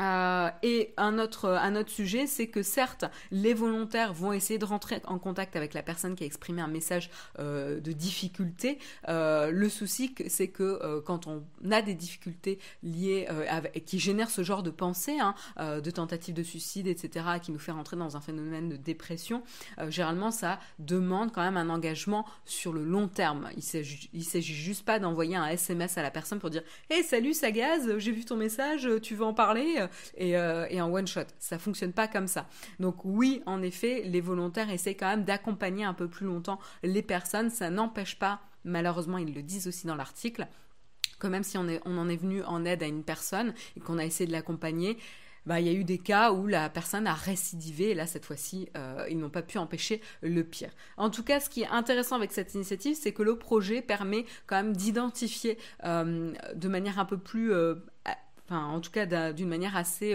[0.00, 4.64] Euh, et un autre, un autre sujet, c'est que certes, les volontaires vont essayer de
[4.64, 8.78] rentrer en contact avec la personne qui a exprimé un message euh, de difficulté.
[9.08, 14.42] Euh, le souci, c'est que quand on a des difficultés liées, avec, qui génèrent ce
[14.42, 18.20] genre de pensée, hein, de tentative de suicide, etc., qui nous fait rentrer dans un
[18.20, 19.42] phénomène de dépression,
[19.88, 23.48] généralement, ça demande quand même un engagement sur le long terme.
[23.56, 27.98] Il s'agit juste pas d'envoyer un SMS à la personne pour dire Hey, salut Sagaz,
[27.98, 29.83] j'ai vu ton message, tu veux en parler
[30.20, 31.24] euh, et, en one shot.
[31.38, 32.46] Ça fonctionne pas comme ça.
[32.80, 37.02] Donc oui, en effet, les volontaires essaient quand même d'accompagner un peu plus longtemps les
[37.02, 37.50] personnes.
[37.50, 40.46] Ça n'empêche pas, malheureusement, ils le disent aussi dans l'article,
[41.18, 44.04] que même si on, en est venu en aide à une personne et qu'on a
[44.04, 44.98] essayé de l'accompagner,
[45.46, 48.24] bah, il y a eu des cas où la personne a récidivé et là cette
[48.24, 50.70] fois-ci euh, ils n'ont pas pu empêcher le pire.
[50.96, 54.24] En tout cas, ce qui est intéressant avec cette initiative, c'est que le projet permet
[54.46, 57.52] quand même d'identifier euh, de manière un peu plus
[58.50, 60.14] en tout cas d'une manière assez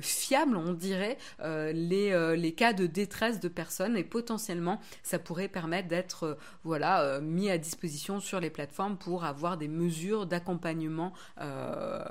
[0.00, 5.88] fiable, on dirait, les, les cas de détresse de personnes et potentiellement ça pourrait permettre
[5.88, 11.12] d'être voilà mis à disposition sur les plateformes pour avoir des mesures d'accompagnement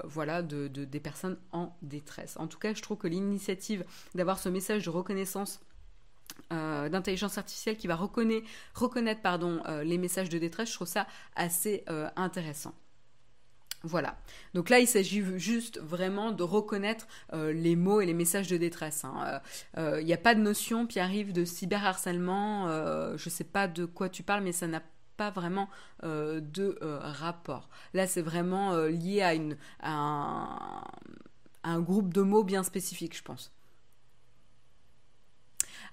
[0.04, 2.36] voilà de, des personnes en détresse.
[2.38, 5.62] En tout cas, je trouve que l'initiative d'avoir ce message de reconnaissance
[6.52, 8.48] euh, d'intelligence artificielle qui va reconnaître,
[9.26, 12.74] euh, les messages de détresse, je trouve ça assez euh, intéressant.
[13.84, 14.18] Voilà.
[14.54, 19.06] Donc là, il s'agit juste vraiment de reconnaître les mots et les messages de détresse.
[19.06, 19.40] Hein.
[19.78, 22.68] Il n'y a pas de notion, qui arrive de cyberharcèlement.
[23.16, 24.82] je ne sais pas de quoi tu parles, mais ça n'a
[25.16, 25.70] pas vraiment
[26.04, 27.70] de rapport.
[27.94, 33.54] Là, c'est vraiment lié à, une, un groupe de mots bien spécifique, je pense.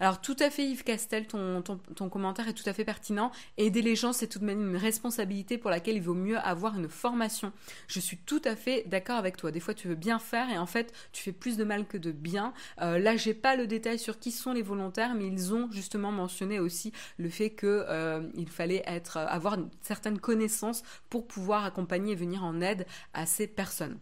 [0.01, 3.31] Alors tout à fait Yves Castel, ton, ton, commentaire est tout à fait pertinent.
[3.57, 6.77] Aider les gens, c'est tout de même une responsabilité pour laquelle il vaut mieux avoir
[6.77, 7.53] une formation.
[7.89, 9.51] Je suis tout à fait d'accord avec toi.
[9.51, 11.99] Des fois tu veux bien faire et en fait tu fais plus de mal que
[11.99, 12.53] de bien.
[12.81, 16.13] Euh, là j'ai pas le détail sur qui sont les volontaires, mais ils ont justement
[16.13, 22.13] mentionné aussi le fait qu'il euh, fallait être, avoir une certaine connaissance pour pouvoir accompagner
[22.13, 23.99] et venir en aide à ces personnes.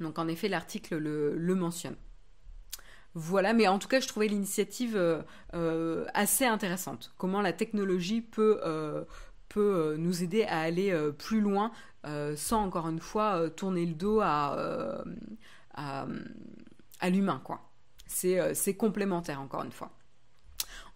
[0.00, 1.96] Donc en effet l'article le mentionne.
[3.18, 5.22] Voilà, mais en tout cas, je trouvais l'initiative euh,
[5.54, 7.14] euh, assez intéressante.
[7.16, 9.04] Comment la technologie peut, euh,
[9.48, 11.72] peut nous aider à aller plus loin
[12.36, 15.02] sans, encore une fois, tourner le dos à,
[17.04, 17.62] l'humain, quoi.
[18.06, 19.90] C'est complémentaire, encore une fois.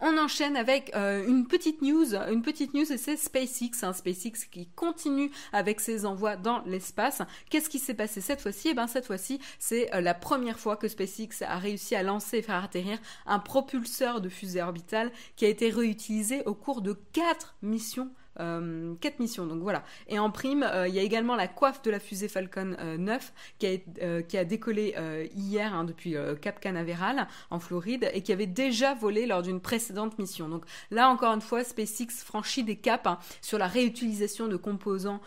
[0.03, 4.47] On enchaîne avec euh, une petite news, une petite news et c'est SpaceX, hein, SpaceX
[4.51, 7.21] qui continue avec ses envois dans l'espace.
[7.51, 8.69] Qu'est-ce qui s'est passé cette fois-ci?
[8.71, 12.39] Eh bien cette fois-ci, c'est euh, la première fois que SpaceX a réussi à lancer
[12.39, 16.95] et faire atterrir un propulseur de fusée orbitale qui a été réutilisé au cours de
[17.13, 18.11] quatre missions
[18.41, 19.47] euh, quatre missions.
[19.47, 19.85] Donc voilà.
[20.09, 23.33] Et en prime, euh, il y a également la coiffe de la fusée Falcon 9
[24.03, 24.95] euh, qui a, décollé
[25.37, 30.19] hier hein, depuis Cap Canaveral en Floride et qui avait déjà volé lors d'une précédente
[30.19, 30.49] mission.
[30.49, 35.21] Donc là, encore une fois, SpaceX franchit des caps hein, sur la réutilisation de composants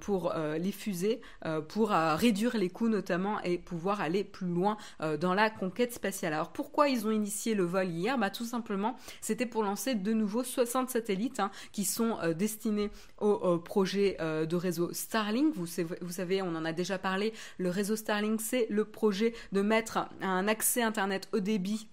[0.00, 1.20] pour les fusées,
[1.68, 4.76] pour réduire les coûts notamment et pouvoir aller plus loin
[5.20, 6.34] dans la conquête spatiale.
[6.34, 8.18] Alors pourquoi ils ont initié le vol hier?
[8.18, 12.90] Bah, Tout simplement, c'était pour lancer de nouveau 60 satellites hein, qui sont destinés destiné
[13.20, 15.54] au, projet euh, de réseau Starlink.
[15.54, 20.08] Vous, savez, on en a déjà parlé, le réseau Starlink, c'est le projet de mettre
[20.22, 21.88] un accès Internet haut débit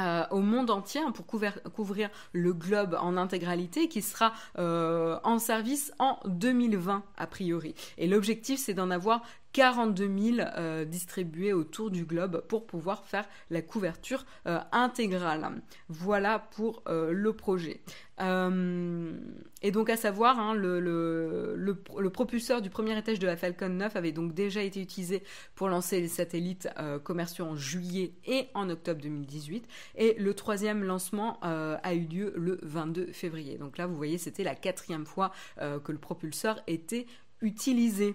[0.00, 5.38] euh, au monde entier hein, pour couvrir, le globe en intégralité qui sera euh, en
[5.38, 7.74] service en 2020 a priori.
[7.98, 13.28] Et l'objectif c'est d'en avoir 42 000 euh, distribués autour du globe pour pouvoir faire
[13.50, 15.62] la couverture euh, intégrale.
[15.88, 17.80] Voilà pour euh, le projet.
[18.18, 23.96] et donc à savoir, hein, le, le, propulseur du premier étage de la Falcon 9
[23.96, 25.22] avait donc déjà été utilisé
[25.54, 26.68] pour lancer les satellites
[27.02, 29.66] commerciaux en juillet et en octobre 2018.
[29.96, 33.58] Et le troisième lancement a eu lieu le 22 février.
[33.58, 37.06] Donc là, vous voyez, c'était la quatrième fois que le propulseur était
[37.40, 38.14] utilisé.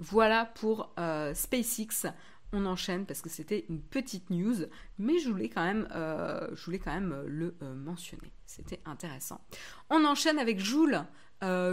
[0.00, 2.06] Voilà pour euh, SpaceX.
[2.52, 4.64] On enchaîne parce que c'était une petite news,
[4.98, 6.48] mais je voulais quand même, euh,
[6.86, 8.32] même le euh, mentionner.
[8.44, 9.40] C'était intéressant.
[9.88, 11.04] On enchaîne avec Joule.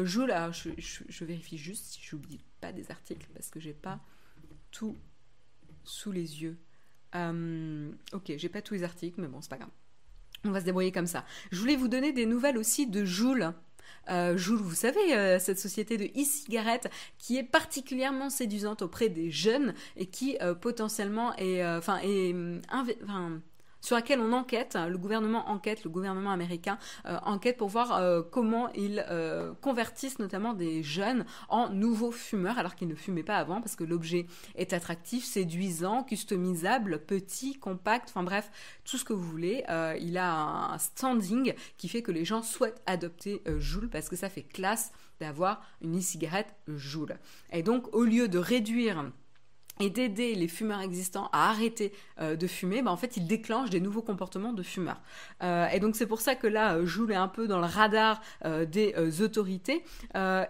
[0.03, 3.99] Joule, alors je, vérifie juste si j'oublie pas des articles parce que j'ai pas
[4.71, 4.95] tout
[5.83, 6.57] sous les yeux.
[7.15, 9.71] ok, j'ai pas tous les articles, mais bon, c'est pas grave.
[10.43, 11.25] On va se débrouiller comme ça.
[11.51, 13.53] Je voulais vous donner des nouvelles aussi de Joule.
[14.09, 19.73] Euh, vous savez, euh, cette société de e-cigarettes qui est particulièrement séduisante auprès des jeunes
[19.95, 22.33] et qui euh, potentiellement est, enfin, est,
[23.81, 27.93] sur laquelle on enquête, hein, le gouvernement enquête, le gouvernement américain euh, enquête pour voir
[27.93, 33.23] euh, comment ils euh, convertissent notamment des jeunes en nouveaux fumeurs alors qu'ils ne fumaient
[33.23, 38.51] pas avant parce que l'objet est attractif, séduisant, customisable, petit, compact, enfin bref,
[38.83, 39.63] tout ce que vous voulez.
[39.99, 44.29] il a un standing qui fait que les gens souhaitent adopter Joule parce que ça
[44.29, 47.17] fait classe d'avoir une e-cigarette Joule.
[47.51, 49.11] Et donc au lieu de réduire
[49.79, 53.69] et d'aider les fumeurs existants à arrêter euh, de fumer, bah, en fait, ils déclenchent
[53.69, 55.01] des nouveaux comportements de fumeurs.
[55.43, 57.65] Euh, et donc, c'est pour ça que là, euh, Joule est un peu dans le
[57.65, 58.21] radar
[58.67, 59.83] des autorités.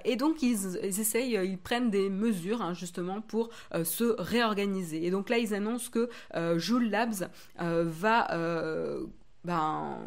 [0.06, 3.50] et donc, ils, essayent, ils prennent des mesures, hein, justement, pour
[3.84, 5.06] se réorganiser.
[5.06, 6.10] Et donc là, ils annoncent que
[6.58, 8.28] Joule Labs va...
[9.44, 9.98] Ben,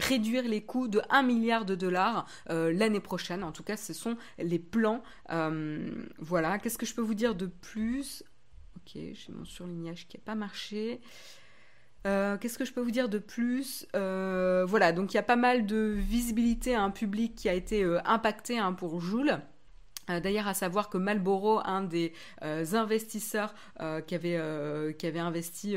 [0.00, 3.44] réduire les coûts de 1 milliard de dollars euh, l'année prochaine.
[3.44, 5.02] En tout cas, ce sont les plans.
[5.30, 8.24] Euh, voilà, qu'est-ce que je peux vous dire de plus?
[8.76, 11.00] Ok, j'ai mon surlignage qui n'a pas marché.
[12.06, 13.86] Euh, qu'est-ce que je peux vous dire de plus?
[13.92, 17.84] Voilà, donc il y a pas mal de visibilité à un public qui a été
[18.04, 19.40] impacté hein, pour Joule.
[20.18, 23.54] D'ailleurs, à savoir que Malboro, un des investisseurs
[24.06, 25.76] qui, avait, qui avait investi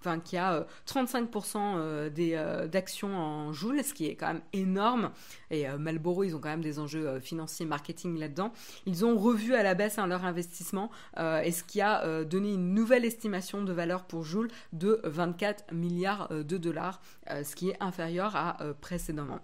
[0.00, 4.28] enfin qui a 35% euh, euh, des euh, d'actions en Joule, ce qui est quand
[4.28, 5.10] même énorme.
[5.50, 8.52] Et Malboro, ils ont quand même des enjeux financiers, marketing là-dedans.
[8.86, 12.72] Ils ont revu à la baisse hein, leur investissement, et ce qui a donné une
[12.72, 18.36] nouvelle estimation de valeur pour Joule de 24 milliards de dollars, ce qui est inférieur
[18.36, 19.40] à précédemment.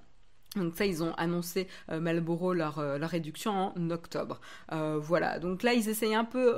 [0.56, 4.40] Donc ça, ils ont annoncé euh, Malboro leur, leur, réduction en octobre.
[4.70, 6.54] voilà, donc là, ils essayent un peu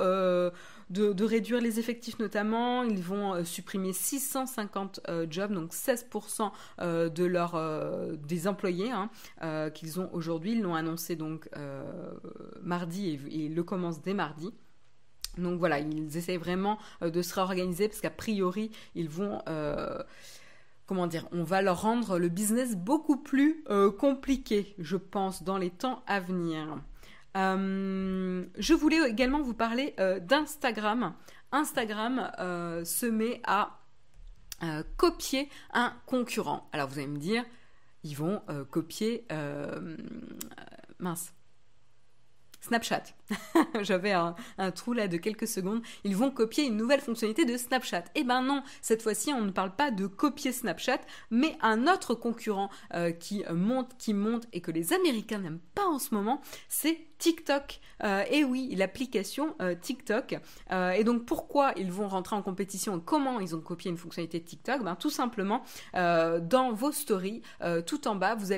[0.91, 2.83] de, réduire les effectifs notamment.
[2.83, 7.29] Ils vont euh, supprimer 650 euh, jobs, donc 16% euh, de
[8.17, 9.11] des employés hein,
[9.71, 10.53] qu'ils ont aujourd'hui.
[10.53, 11.49] Ils l'ont annoncé donc
[12.63, 14.51] mardi et, et le commencent dès mardi.
[15.37, 19.41] Donc voilà, ils essayent vraiment de se réorganiser parce qu'a priori, ils vont
[20.89, 23.63] comment dire, on va leur rendre le business beaucoup plus
[23.99, 26.79] compliqué, je pense, dans les temps à venir.
[27.37, 31.15] Euh, je voulais également vous parler euh, d'Instagram.
[31.53, 33.75] Instagram euh, se met à
[34.97, 36.69] copier un concurrent.
[36.73, 37.45] Alors vous allez me dire,
[38.03, 39.25] ils vont copier...
[40.99, 41.33] mince.
[42.61, 43.05] Snapchat.
[43.83, 44.35] J'avais un,
[44.75, 45.83] trou là de quelques secondes.
[46.05, 48.05] Ils vont copier une nouvelle fonctionnalité de Snapchat.
[48.15, 52.15] Eh ben non, cette fois-ci, on ne parle pas de copier Snapchat, mais un autre
[52.15, 52.71] concurrent
[53.21, 57.81] qui monte, qui monte et que les Américains n'aiment pas en ce moment, c'est TikTok.
[58.05, 60.39] Euh, et oui, l'application euh, TikTok.
[60.71, 64.41] Euh, et donc pourquoi ils vont rentrer en compétition comment ils ont copié une fonctionnalité
[64.41, 64.83] de TikTok?
[64.83, 65.63] Ben, Tout simplement,
[65.95, 67.43] dans vos stories,
[67.87, 68.53] tout en bas, vous,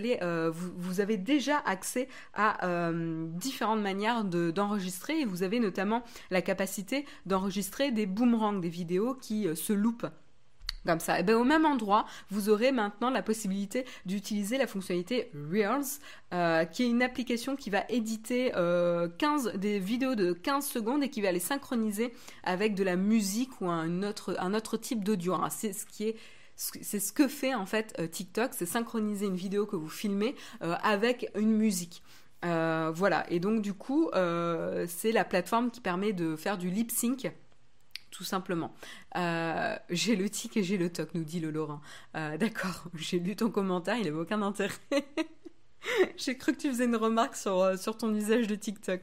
[1.01, 5.21] avez déjà accès à différentes manières d'enregistrer.
[5.21, 10.07] et vous avez notamment la capacité d'enregistrer des boomerangs, des vidéos qui se loupent
[10.87, 11.21] comme ça.
[11.21, 16.01] Et bien, au même endroit, vous aurez maintenant la possibilité d'utiliser la fonctionnalité Reels,
[16.33, 21.03] euh, qui est une application qui va éditer 15, euh, des vidéos de 15 secondes
[21.03, 22.13] et qui va les synchroniser
[22.45, 25.37] avec de la musique ou un autre, type d'audio.
[25.51, 26.15] C'est ce qui
[27.15, 31.53] que fait en fait euh, TikTok, c'est synchroniser une vidéo que vous filmez avec une
[31.57, 32.03] musique.
[32.43, 37.31] voilà, et donc du coup, c'est la plateforme qui permet de faire du lip sync
[38.11, 38.75] tout simplement.
[39.17, 41.81] Euh, j'ai le tic et j'ai le toc, nous dit le Laurent.
[42.17, 44.75] Euh, d'accord, j'ai lu ton commentaire, il n'avait aucun intérêt.
[46.17, 49.03] j'ai cru que tu faisais une remarque sur, euh, sur ton usage de TikTok.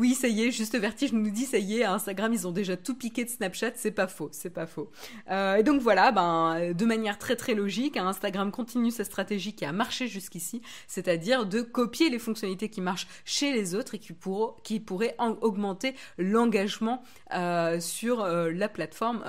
[0.00, 2.74] Oui, ça y est, juste Vertige nous dit, ça y est, Instagram, ils ont déjà
[2.74, 4.90] tout piqué de Snapchat, c'est pas faux, c'est pas faux.
[5.30, 9.52] Euh, et donc voilà, ben, de manière très très logique, hein, Instagram continue sa stratégie
[9.52, 13.98] qui a marché jusqu'ici, c'est-à-dire de copier les fonctionnalités qui marchent chez les autres et
[13.98, 17.02] qui, pourraient augmenter l'engagement
[17.34, 19.22] euh, sur euh, la plateforme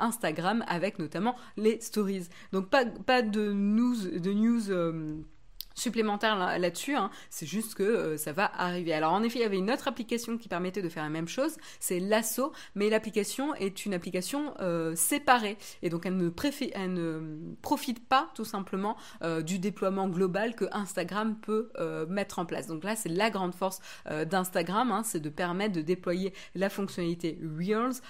[0.00, 2.26] Instagram avec notamment les stories.
[2.50, 4.72] Donc pas, pas de news, de news
[5.76, 7.10] supplémentaire là-dessus, hein.
[7.30, 8.92] c'est juste que euh, ça va arriver.
[8.94, 11.28] Alors en effet, il y avait une autre application qui permettait de faire la même
[11.28, 16.30] chose, c'est Lasso, mais l'application est une application euh, séparée et donc elle ne,
[17.60, 21.70] profite pas tout simplement euh, du déploiement global que Instagram peut
[22.08, 22.66] mettre en place.
[22.66, 27.38] Donc là, c'est la grande force d'Instagram, hein, c'est de permettre de déployer la fonctionnalité
[27.42, 28.00] Reels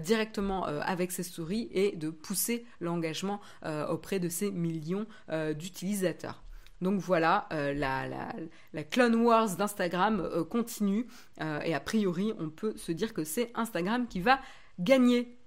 [0.00, 3.40] directement avec ses stories et de pousser l'engagement
[3.88, 5.06] auprès de ces millions
[5.54, 6.45] d'utilisateurs.
[6.80, 11.06] Donc voilà, euh, la, Clone Wars d'Instagram euh, continue
[11.40, 14.40] euh, et a priori on peut se dire que c'est Instagram qui va
[14.78, 15.38] gagner.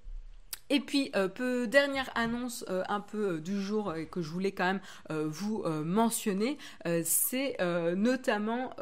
[0.71, 4.81] Et puis, peu, dernière annonce un peu du jour et que je voulais quand même
[5.09, 6.59] vous mentionner,
[7.03, 7.57] c'est
[7.95, 8.75] notamment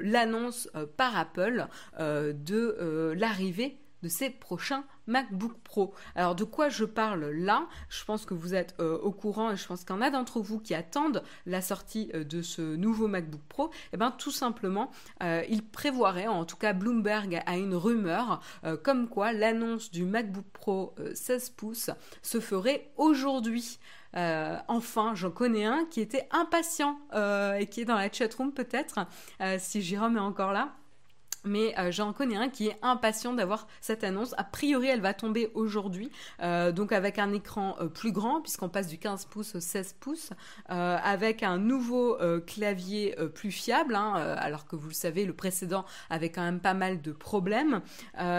[0.00, 1.66] l'annonce par Apple
[1.98, 5.94] de l'arrivée de ces prochains MacBook Pro.
[6.14, 7.66] Alors de quoi je parle là?
[7.88, 10.10] Je pense que vous êtes euh, au courant et je pense qu'il y en a
[10.10, 13.66] d'entre vous qui attendent la sortie euh, de ce nouveau MacBook Pro.
[13.66, 14.90] Et eh bien tout simplement,
[15.22, 18.40] euh, il prévoirait, en tout cas Bloomberg a une rumeur,
[18.82, 21.90] comme quoi l'annonce du MacBook Pro 16 pouces
[22.22, 23.78] se ferait aujourd'hui.
[24.14, 26.98] enfin, j'en connais un qui était impatient
[27.58, 29.06] et qui est dans la chatroom peut-être,
[29.58, 30.74] si Jérôme est encore là
[31.44, 34.34] mais euh, j'en connais un qui est impatient d'avoir cette annonce.
[34.38, 36.10] A priori, elle va tomber aujourd'hui,
[36.42, 39.96] euh, donc avec un écran euh, plus grand, puisqu'on passe du 15 pouces au 16
[40.00, 40.30] pouces,
[40.68, 46.30] avec un nouveau clavier plus fiable, hein, alors que vous le savez, le précédent avait
[46.30, 47.80] quand même pas mal de problèmes.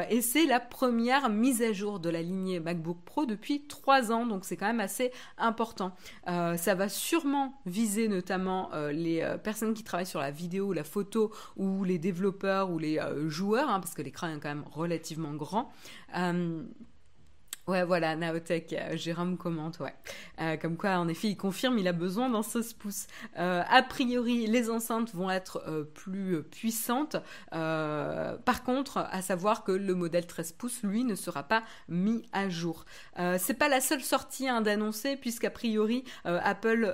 [0.09, 4.25] et c'est la première mise à jour de la lignée MacBook Pro depuis 3 ans,
[4.25, 5.95] donc c'est quand même assez important.
[6.25, 11.83] ça va sûrement viser notamment les personnes qui travaillent sur la vidéo, la photo, ou
[11.83, 15.71] les développeurs, ou les euh, joueurs, hein, parce que l'écran est quand même relativement grand.
[17.65, 19.93] Ouais, voilà, Naotech, euh, Jérôme commente, ouais.
[20.41, 23.07] Euh, comme quoi, en effet, il confirme, il a besoin d'un 16 pouces.
[23.39, 27.15] Euh, a priori, les enceintes vont être plus puissantes.
[27.51, 32.49] par contre, à savoir que le modèle 13 pouces, lui, ne sera pas mis à
[32.49, 32.83] jour.
[33.37, 36.93] c'est pas la seule sortie hein, d'annoncer, puisqu'a priori, Apple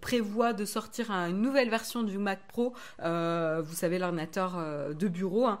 [0.00, 4.56] prévoit de sortir une nouvelle version du Mac Pro, vous savez, l'ordinateur
[4.94, 5.60] de bureau, hein,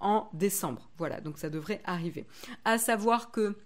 [0.00, 0.88] en décembre.
[0.98, 2.24] Voilà, donc ça devrait arriver.
[2.64, 3.56] À savoir que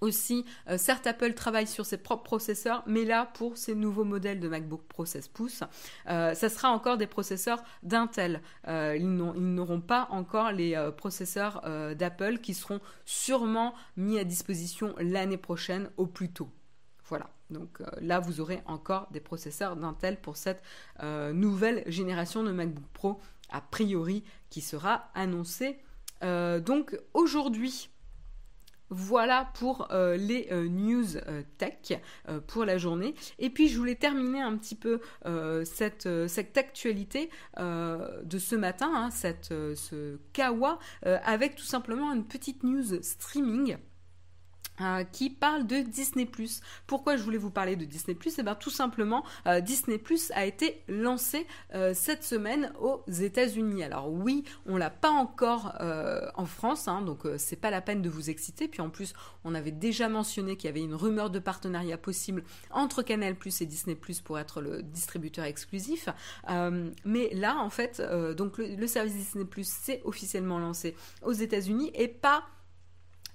[0.00, 4.40] aussi, euh, certes, Apple travaille sur ses propres processeurs, mais là, pour ces nouveaux modèles
[4.40, 5.62] de MacBook Pro 16 pouces,
[6.08, 8.40] euh, ça sera encore des processeurs d'Intel.
[8.66, 11.62] Euh, ils n'auront pas encore les processeurs
[11.96, 16.48] d'Apple qui seront sûrement mis à disposition l'année prochaine au plus tôt.
[17.04, 17.28] Voilà.
[17.50, 20.62] Donc là, vous aurez encore des processeurs d'Intel pour cette
[21.02, 23.20] nouvelle génération de MacBook Pro,
[23.50, 25.78] a priori, qui sera annoncée
[26.22, 27.88] euh, donc aujourd'hui,
[28.90, 31.06] voilà pour euh, les euh, news
[31.58, 31.98] tech
[32.46, 33.14] pour la journée.
[33.38, 35.00] Et puis je voulais terminer un petit peu
[35.64, 36.06] cette,
[36.56, 43.76] actualité de ce matin, hein, ce Kawa, avec tout simplement une petite news streaming.
[44.80, 46.24] Euh, qui parle de Disney⁇
[46.86, 49.98] Pourquoi je voulais vous parler de Disney⁇ Eh bien tout simplement, euh, Disney⁇
[50.34, 53.84] a été lancé euh, cette semaine aux États-Unis.
[53.84, 55.74] Alors oui, on l'a pas encore
[56.34, 58.68] en France, hein, donc c'est pas la peine de vous exciter.
[58.68, 59.12] Puis en plus,
[59.44, 63.66] on avait déjà mentionné qu'il y avait une rumeur de partenariat possible entre Canal⁇ et
[63.66, 66.08] Disney⁇ pour être le distributeur exclusif.
[67.04, 68.02] mais là, en fait,
[68.36, 72.44] donc le, le service Disney⁇ s'est officiellement lancé aux États-Unis et pas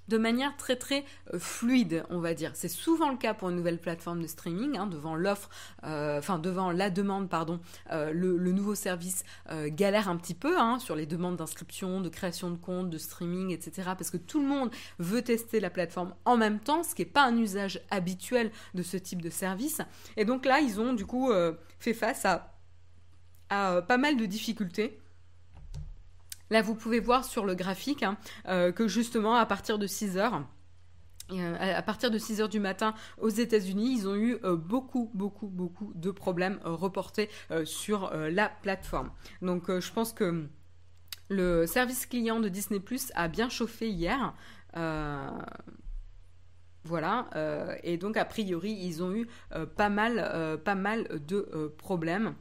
[0.07, 2.51] de manière très très euh, fluide, on va dire.
[2.53, 5.49] C'est souvent le cas pour une nouvelle plateforme de streaming, hein, devant l'offre,
[5.83, 7.59] euh, enfin devant la demande, pardon,
[7.91, 9.25] euh, le, nouveau service
[9.67, 13.51] galère un petit peu hein, sur les demandes d'inscription, de création de compte, de streaming,
[13.51, 13.89] etc.
[13.97, 17.09] Parce que tout le monde veut tester la plateforme en même temps, ce qui n'est
[17.09, 19.81] pas un usage habituel de ce type de service.
[20.15, 21.31] Et donc là, ils ont du coup
[21.79, 22.55] fait face à,
[23.49, 24.99] à pas mal de difficultés.
[26.49, 28.17] Là, vous pouvez voir sur le graphique hein,
[28.47, 30.43] euh, que justement, à partir de 6 heures,
[31.31, 35.09] euh, à partir de 6 heures du matin aux États-Unis, ils ont eu euh, beaucoup,
[35.13, 37.29] beaucoup, beaucoup de problèmes reportés
[37.63, 39.11] sur la plateforme.
[39.41, 40.47] Donc, je pense que
[41.29, 44.33] le service client de Disney Plus a bien chauffé hier.
[46.87, 47.27] Voilà,
[47.81, 49.27] et donc a priori ils ont eu
[49.75, 52.35] pas mal, pas mal de problèmes.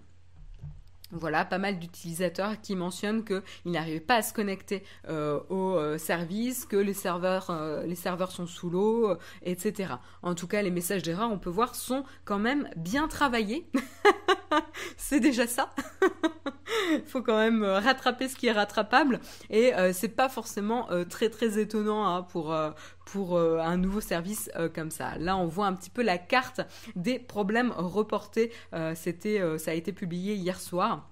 [1.16, 5.96] Voilà, pas mal d'utilisateurs qui mentionnent qu'ils n'arrivaient pas à se connecter euh, au euh,
[5.96, 9.94] service, que les serveurs, euh, les serveurs sont sous l'eau, etc.
[10.22, 13.64] En tout cas, les messages d'erreur, on peut voir, sont quand même bien travaillés.
[14.96, 15.70] c'est déjà ça.
[17.06, 19.20] Faut quand même rattraper ce qui est rattrapable.
[19.50, 25.16] Et c'est pas forcément très très étonnant hein, pour, un nouveau service comme ça.
[25.18, 26.60] Là, on voit un petit peu la carte
[26.96, 28.52] des problèmes reportés.
[28.94, 31.08] C'était, ça a été publié hier soir.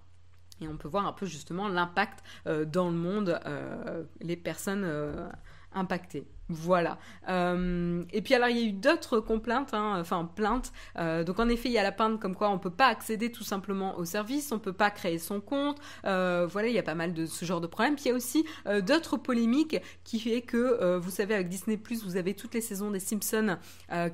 [0.62, 4.84] Et on peut voir un peu justement l'impact euh, dans le monde, euh, les personnes
[4.84, 5.28] euh,
[5.72, 6.26] impactées.
[6.52, 6.98] Voilà.
[7.28, 10.72] et puis alors il y a eu d'autres complaintes, hein, enfin plaintes.
[10.96, 13.44] donc en effet il y a la plainte comme quoi on peut pas accéder tout
[13.44, 15.78] simplement au service, on peut pas créer son compte.
[16.02, 17.94] voilà, il y a pas mal de ce genre de problèmes.
[17.94, 18.44] Puis il y a aussi
[18.82, 23.00] d'autres polémiques qui fait que vous savez avec Disney vous avez toutes les saisons des
[23.00, 23.58] Simpsons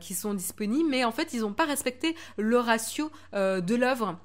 [0.00, 4.18] qui sont disponibles, mais en fait ils n'ont pas respecté le ratio de l'œuvre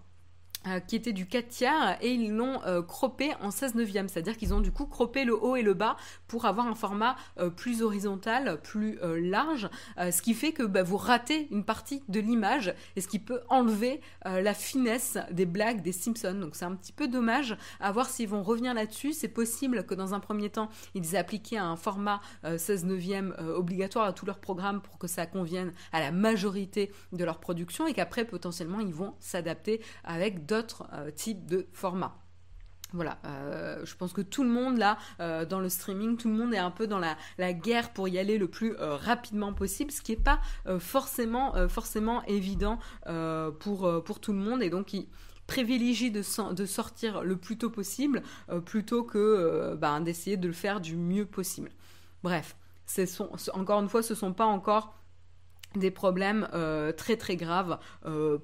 [0.68, 4.38] euh, qui était du 4 tiers et ils l'ont euh, croppé en 16 neuvième, c'est-à-dire
[4.38, 5.98] qu'ils ont du coup croppé le haut et le bas
[6.28, 10.98] pour avoir un format euh, plus horizontal, plus large, ce qui fait que bah, vous
[10.98, 15.92] ratez une partie de l'image et ce qui peut enlever la finesse des blagues des
[15.92, 16.38] Simpsons.
[16.40, 19.14] Donc c'est un petit peu dommage à voir s'ils vont revenir là-dessus.
[19.14, 24.06] C'est possible que dans un premier temps, ils aient appliqué un format 16 neuvième obligatoire
[24.06, 27.94] à tous leurs programmes pour que ça convienne à la majorité de leur production et
[27.94, 30.53] qu'après potentiellement ils vont s'adapter avec d'autres
[30.94, 32.20] euh, types de formats.
[32.94, 36.36] Voilà, euh, je pense que tout le monde là, euh, dans le streaming, tout le
[36.36, 40.02] monde est un peu dans la, guerre pour y aller le plus rapidement possible, ce
[40.02, 40.40] qui n'est pas
[40.80, 42.78] forcément, forcément évident
[43.60, 45.08] pour, tout le monde et donc il
[45.48, 48.22] privilégie de, sortir le plus tôt possible
[48.66, 51.72] plutôt que ben, d'essayer de le faire du mieux possible.
[52.22, 52.56] Bref,
[53.54, 54.96] encore une fois, ce ne sont pas encore
[55.76, 56.48] des problèmes
[56.96, 57.80] très très graves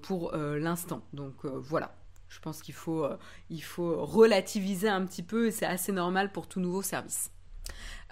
[0.01, 1.03] pour l'instant.
[1.14, 1.99] Donc voilà.
[2.30, 3.17] Je pense qu'il faut, euh,
[3.49, 7.32] il faut relativiser un petit peu et c'est assez normal pour tout nouveau service.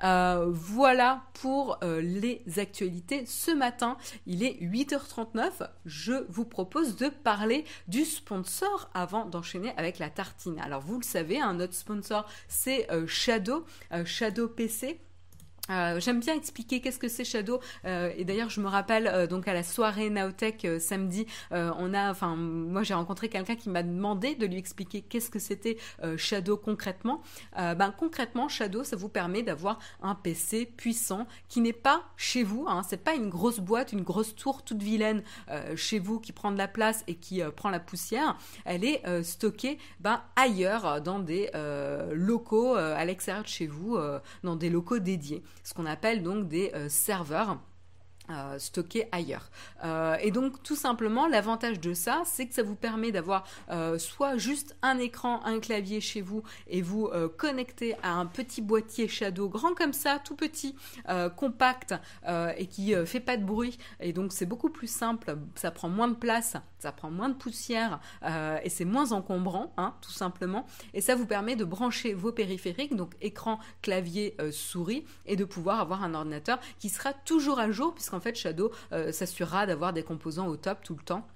[0.04, 3.26] Euh, voilà pour euh, les actualités.
[3.26, 5.70] Ce matin, il est 8h39.
[5.86, 10.60] Je vous propose de parler du sponsor avant d'enchaîner avec la tartine.
[10.60, 13.66] Alors vous le savez, un autre sponsor, c'est Shadow,
[14.06, 15.00] Shadow PC.
[15.70, 17.60] Euh, j'aime bien expliquer qu'est-ce que c'est Shadow.
[17.86, 22.10] Euh, et d'ailleurs je me rappelle euh, donc à la soirée Naotech samedi on a
[22.10, 25.78] enfin moi j'ai rencontré quelqu'un qui m'a demandé de lui expliquer qu'est-ce que c'était
[26.18, 27.22] Shadow concrètement.
[27.56, 32.66] Ben concrètement Shadow ça vous permet d'avoir un PC puissant qui n'est pas chez vous
[32.68, 35.24] hein, c'est pas une grosse boîte une grosse tour toute vilaine
[35.76, 38.38] chez vous qui prend de la place et qui prend la poussière.
[38.66, 41.50] Elle est stockée ben ailleurs dans des
[42.12, 43.98] locaux à l'extérieur de chez vous
[44.44, 47.60] dans des locaux dédiés ce qu'on appelle donc des euh, serveurs.
[48.30, 49.50] Euh, stockés ailleurs.
[49.86, 53.48] Euh, et donc tout simplement l'avantage de ça, c'est que ça vous permet d'avoir
[54.00, 59.08] soit juste un écran, un clavier chez vous et vous connecter à un petit boîtier
[59.08, 60.76] Shadow grand comme ça, tout petit,
[61.38, 61.96] compact
[62.58, 63.78] et qui fait pas de bruit.
[64.02, 67.36] Et donc c'est beaucoup plus simple, ça prend moins de place ça prend moins de
[67.36, 70.66] poussière euh, et c'est moins encombrant, hein, tout simplement.
[70.94, 75.46] Et ça vous permet de brancher vos périphériques, donc écran, clavier, euh, souris, et de
[75.46, 79.94] pouvoir avoir un ordinateur qui sera toujours à jour, puisqu'en fait Shadow euh, s'assurera d'avoir
[79.94, 81.28] des composants au top tout le temps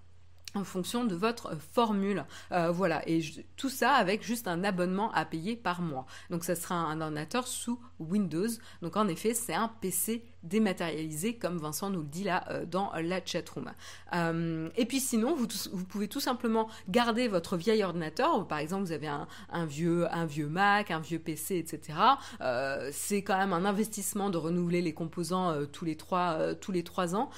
[0.54, 2.26] en fonction de votre formule.
[2.50, 3.22] voilà, et
[3.56, 6.06] tout ça avec juste un abonnement à payer par mois.
[6.30, 8.50] Donc ça sera un ordinateur sous Windows.
[8.82, 12.92] Donc en effet, c'est un PC dématérialisé, comme Vincent nous le dit là euh, dans
[12.94, 13.72] la chatroom.
[14.14, 15.48] Euh, et puis sinon, vous,
[15.86, 18.48] pouvez tout simplement garder votre vieil ordinateur.
[18.48, 21.98] Par exemple, vous avez un, vieux, un vieux Mac, un vieux PC, etc.
[22.42, 26.84] Euh, c'est quand même un investissement de renouveler les composants tous les trois, tous les
[26.84, 27.30] trois ans.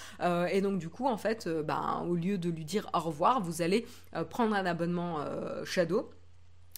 [0.50, 3.62] et donc du coup, en fait, ben, au lieu de lui dire au revoir, vous
[3.62, 3.86] allez
[4.30, 5.20] prendre un abonnement
[5.66, 6.10] Shadow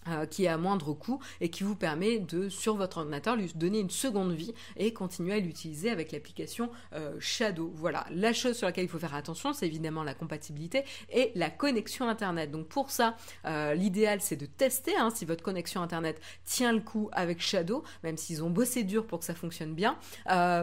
[0.08, 3.51] euh, qui est à moindre coût et qui vous permet de, sur votre ordinateur, lui
[3.56, 7.72] donner une seconde vie et continuer à l'utiliser avec l'application euh, Shadow.
[7.76, 11.49] Voilà, la chose sur laquelle il faut faire attention, c'est évidemment la compatibilité et la
[11.49, 12.51] connexion Internet.
[12.51, 16.82] Donc pour ça, euh, l'idéal c'est de tester hein, si votre connexion Internet tient le
[16.82, 19.97] coup avec Shadow, même s'ils ont bossé dur pour que ça fonctionne bien.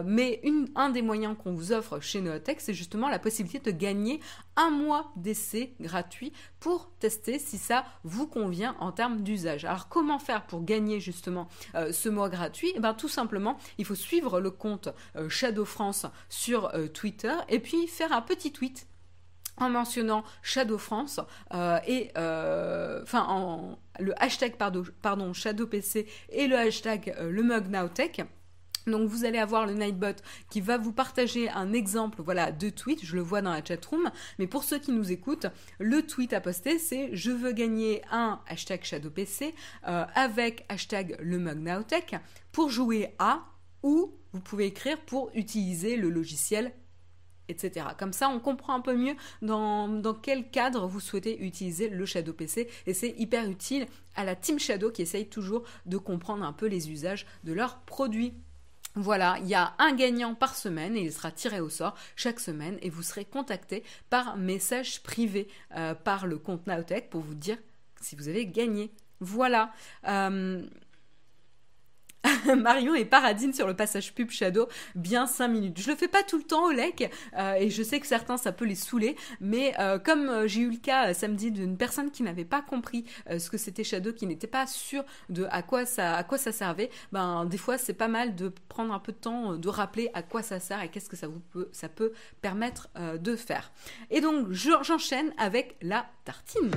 [0.05, 0.41] mais
[0.75, 4.19] un des moyens qu'on vous offre chez Neotech, c'est justement la possibilité de gagner
[4.55, 6.31] un mois d'essai gratuit
[6.63, 9.65] pour tester si ça vous convient en termes d'usage.
[9.65, 12.71] Alors comment faire pour gagner justement euh, ce mois gratuit?
[12.77, 14.87] Eh bien tout simplement, il faut suivre le compte
[15.17, 18.87] euh, Shadow France sur euh, Twitter et puis faire un petit tweet
[19.57, 21.19] en mentionnant Shadow France
[21.85, 28.21] et enfin en le hashtag pardon, Shadow PC et le hashtag le mug Nowtech
[28.87, 33.03] donc vous allez avoir le Nightbot qui va vous partager un exemple voilà de tweet,
[33.03, 35.47] je le vois dans la chatroom, mais pour ceux qui nous écoutent,
[35.79, 39.53] le tweet à poster c'est je veux gagner un hashtag ShadowPC
[39.87, 42.15] euh, avec hashtag le Nowtech
[42.51, 43.43] pour jouer à
[43.83, 46.73] ou vous pouvez écrire pour utiliser le logiciel
[47.49, 47.87] etc.
[47.97, 52.05] Comme ça, on comprend un peu mieux dans, dans, quel cadre vous souhaitez utiliser le
[52.05, 56.43] Shadow PC et c'est hyper utile à la Team Shadow qui essaye toujours de comprendre
[56.43, 58.33] un peu les usages de leurs produits.
[58.95, 62.39] Voilà, il y a un gagnant par semaine et il sera tiré au sort chaque
[62.39, 67.33] semaine et vous serez contacté par message privé euh, par le compte Naotech pour vous
[67.33, 67.57] dire
[68.01, 68.91] si vous avez gagné.
[69.19, 69.71] Voilà.
[70.07, 70.63] Euh,
[72.57, 75.79] Marion et Paradine sur le passage pub Shadow, bien 5 minutes.
[75.79, 78.37] Je le fais pas tout le temps au lec, euh, et je sais que certains
[78.37, 82.11] ça peut les saouler, mais euh, comme euh, j'ai eu le cas samedi d'une personne
[82.11, 83.05] qui n'avait pas compris
[83.37, 86.51] ce que c'était Shadow, qui n'était pas sûr de à quoi ça à quoi ça
[86.51, 90.09] servait, ben des fois c'est pas mal de prendre un peu de temps de rappeler
[90.13, 92.89] à quoi ça sert et qu'est-ce que ça vous peut ça peut permettre
[93.19, 93.71] de faire.
[94.09, 96.71] Et donc j'enchaîne avec la tartine.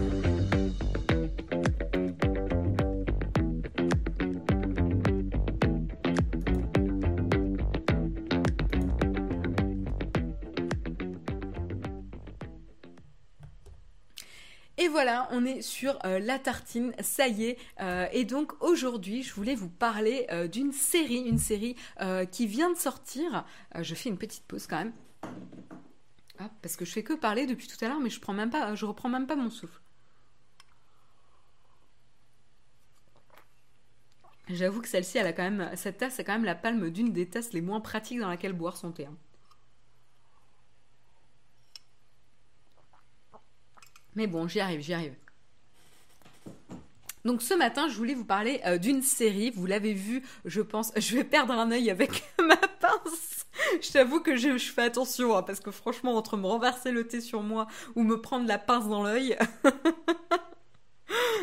[14.79, 17.59] Et voilà, on est sur euh, la tartine, ça y est.
[17.81, 21.77] Euh, et donc aujourd'hui, je voulais vous parler euh, d'une série, une série
[22.31, 23.45] qui vient de sortir.
[23.81, 24.93] je fais une petite pause quand même.
[26.39, 28.51] Ah, parce que je fais que parler depuis tout à l'heure, mais je prends même
[28.51, 29.81] pas, je reprends même pas mon souffle.
[34.49, 37.13] J'avoue que celle-ci, elle a quand même, cette tasse a quand même la palme d'une
[37.13, 39.07] des tasses les moins pratiques dans laquelle boire son thé.
[39.07, 39.17] Hein.
[44.17, 45.15] Mais bon, j'y arrive, j'y arrive.
[47.27, 49.51] Donc ce matin, je voulais vous parler euh, d'une série.
[49.51, 50.93] Vous l'avez vu, je pense.
[50.97, 53.47] Je vais perdre un œil avec ma pince.
[53.81, 57.21] Je t'avoue que je, fais attention hein, parce que franchement, entre me renverser le thé
[57.21, 59.37] sur moi ou me prendre la pince dans l'œil.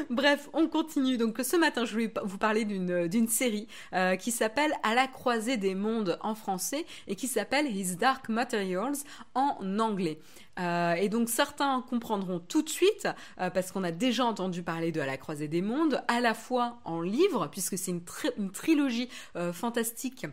[0.10, 1.18] Bref, on continue.
[1.18, 5.58] Donc ce matin, je voulais vous parler d'une série euh, qui s'appelle À la croisée
[5.58, 8.96] des mondes en français et qui s'appelle His Dark Materials
[9.36, 10.20] en anglais.
[10.60, 13.08] Euh, et donc certains comprendront tout de suite,
[13.40, 16.34] euh, parce qu'on a déjà entendu parler de À la croisée des mondes, à la
[16.34, 18.04] fois en livre, puisque c'est une,
[18.52, 19.10] trilogie
[19.52, 20.28] fantastique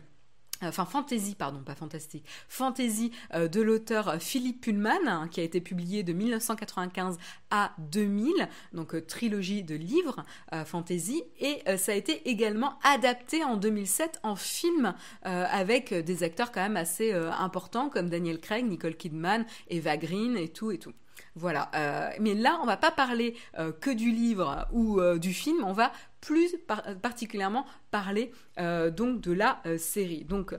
[0.61, 5.43] enfin fantasy, pardon, pas fantastique, fantasy euh, de l'auteur euh, Philippe Pullman, hein, qui a
[5.43, 7.17] été publié de 1995
[7.49, 10.23] à 2000, donc euh, trilogie de livres
[10.65, 14.93] fantasy, et ça a été également adapté en 2007 en film
[15.23, 20.49] avec des acteurs quand même assez importants comme Daniel Craig, Nicole Kidman, Eva Green et
[20.49, 20.93] tout et tout.
[21.35, 21.71] Voilà.
[22.19, 23.37] mais là, on va pas parler
[23.79, 26.55] que du livre ou du film, on va plus
[27.01, 30.23] particulièrement parler euh, donc de la euh, série.
[30.23, 30.55] Donc,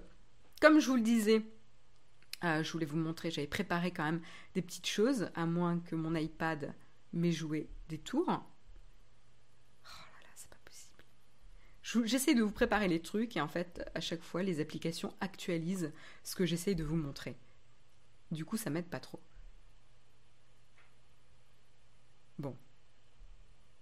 [0.60, 1.42] comme je vous le disais,
[2.44, 4.20] euh, je voulais vous montrer, j'avais préparé quand même
[4.54, 6.74] des petites choses, à moins que mon iPad
[7.12, 8.26] m'ait joué des tours.
[8.26, 8.30] Oh
[9.88, 11.04] là là, c'est pas possible.
[12.06, 15.92] J'essaie de vous préparer les trucs et en fait, à chaque fois, les applications actualisent
[16.24, 17.36] ce que j'essaie de vous montrer.
[18.32, 19.20] Du coup, ça m'aide pas trop.
[22.38, 22.56] Bon.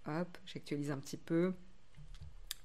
[0.05, 1.53] Hop, j'actualise un petit peu.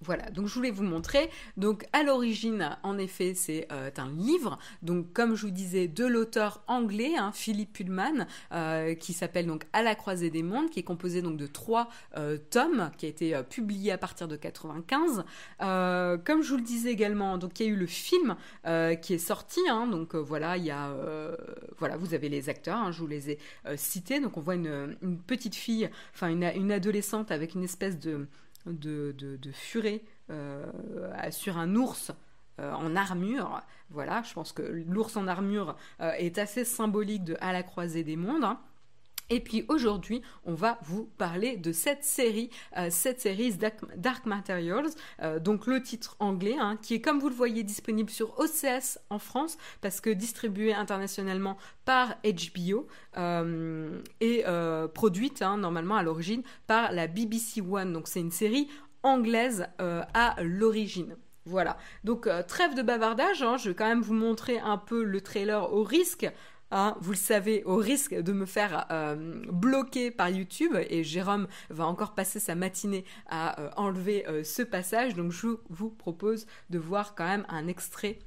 [0.02, 1.30] Voilà, donc je voulais vous montrer.
[1.56, 4.58] Donc à l'origine, en effet, c'est euh, un livre.
[4.82, 9.64] Donc comme je vous disais, de l'auteur anglais, hein, Philippe Pullman, euh, qui s'appelle donc
[9.72, 11.88] À la croisée des mondes, qui est composé donc de trois
[12.18, 15.24] euh, tomes, qui a été publié à partir de 95.
[15.58, 18.36] comme je vous le disais également, donc il y a eu le film
[19.00, 19.60] qui est sorti.
[19.68, 20.94] Hein, donc voilà, il y a,
[21.78, 23.38] voilà, vous avez les acteurs, hein, je vous les ai
[23.76, 24.20] cités.
[24.20, 28.26] Donc on voit une, petite fille, enfin une adolescente avec une espèce de
[28.66, 30.64] de, de, furet euh,
[31.30, 32.12] sur un ours
[32.58, 33.62] euh, en armure.
[33.90, 38.02] Voilà, je pense que l'ours en armure euh, est assez symbolique de À la croisée
[38.02, 38.46] des mondes.
[39.28, 42.50] Et puis aujourd'hui, on va vous parler de cette série,
[42.90, 43.52] cette série
[43.96, 44.90] Dark, Materials,
[45.40, 49.18] donc le titre anglais, hein, qui est comme vous le voyez disponible sur OCS en
[49.18, 52.86] France, parce que distribué internationalement par HBO
[54.20, 54.44] et
[54.94, 57.92] produite hein, normalement à l'origine par la BBC One.
[57.92, 58.68] Donc c'est une série
[59.02, 61.16] anglaise à l'origine.
[61.48, 61.76] Voilà.
[62.02, 65.72] Donc trêve de bavardage, hein, je vais quand même vous montrer un peu le trailer
[65.72, 66.28] au risque
[66.72, 71.46] Hein, vous le savez, au risque de me faire euh, bloquer par YouTube, et Jérôme
[71.70, 76.46] va encore passer sa matinée à euh, enlever euh, ce passage, donc je vous propose
[76.70, 78.18] de voir quand même un extrait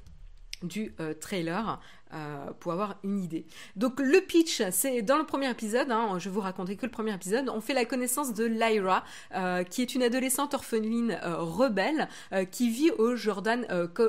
[0.62, 1.80] du trailer
[2.12, 3.46] euh, pour avoir une idée.
[3.76, 7.14] Donc le pitch, c'est dans le premier épisode, hein, je vous raconter que le premier
[7.14, 9.04] épisode, on fait la connaissance de Lyra,
[9.36, 12.08] euh, qui est une adolescente orpheline euh, rebelle
[12.50, 13.66] qui vit au Jordan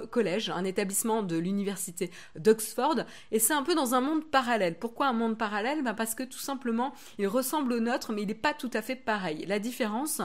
[0.09, 4.77] College, un établissement de l'université d'Oxford, et c'est un peu dans un monde parallèle.
[4.79, 5.83] Pourquoi un monde parallèle?
[5.83, 8.81] Ben Parce que tout simplement, il ressemble au nôtre, mais il n'est pas tout à
[8.81, 9.45] fait pareil.
[9.47, 10.21] La différence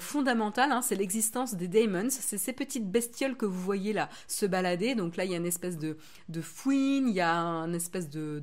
[0.00, 4.46] fondamentale, hein, c'est l'existence des daemons, c'est ces petites bestioles que vous voyez là se
[4.46, 4.94] balader.
[4.94, 5.96] Donc là, il y a une espèce de,
[6.28, 8.42] de fouine, y a un espèce de,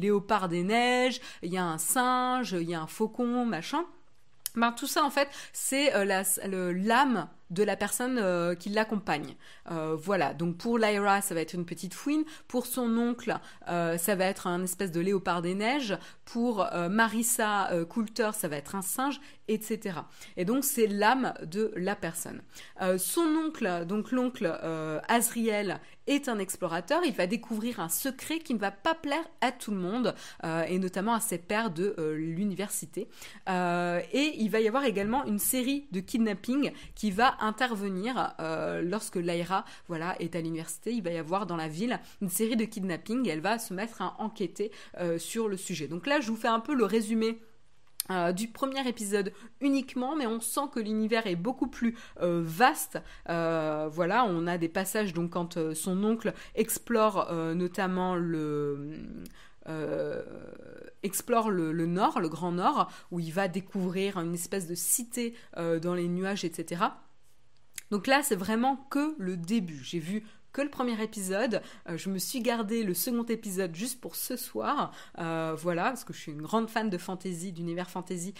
[0.00, 3.84] léopard des neiges, il y a un singe, il y a un faucon, machin.
[4.54, 9.36] Ben, tout ça, en fait, c'est euh, l'âme de la personne euh, qui l'accompagne.
[9.70, 12.24] Euh, voilà, donc pour Lyra, ça va être une petite fouine.
[12.46, 13.36] Pour son oncle,
[13.66, 15.96] ça va être un espèce de léopard des neiges.
[16.24, 20.00] Pour Marissa Coulter, ça va être un singe, etc.
[20.36, 22.42] Et donc c'est l'âme de la personne.
[22.98, 24.46] son oncle, donc l'oncle
[25.08, 27.02] Azriel, est un explorateur.
[27.04, 30.78] Il va découvrir un secret qui ne va pas plaire à tout le monde, et
[30.78, 33.08] notamment à ses pairs de l'université.
[33.46, 39.16] et il va y avoir également une série de kidnappings qui va intervenir euh, lorsque
[39.16, 40.92] Lyra voilà, est à l'université.
[40.92, 43.74] Il va y avoir dans la ville une série de kidnappings et elle va se
[43.74, 45.88] mettre à enquêter euh, sur le sujet.
[45.88, 47.40] Donc là, je vous fais un peu le résumé
[48.10, 52.98] euh, du premier épisode uniquement, mais on sent que l'univers est beaucoup plus vaste.
[53.26, 58.90] voilà, on a des passages donc quand son oncle explore notamment le
[61.02, 65.94] explore le, nord, le grand nord, où il va découvrir une espèce de cité dans
[65.94, 66.86] les nuages, etc.
[67.90, 69.80] Donc là, c'est vraiment que le début.
[69.82, 71.62] J'ai vu que le premier épisode.
[71.88, 74.92] Euh, je me suis gardé le second épisode juste pour ce soir.
[75.18, 78.34] Euh, voilà, parce que je suis une grande fan de fantasy, d'univers fantasy.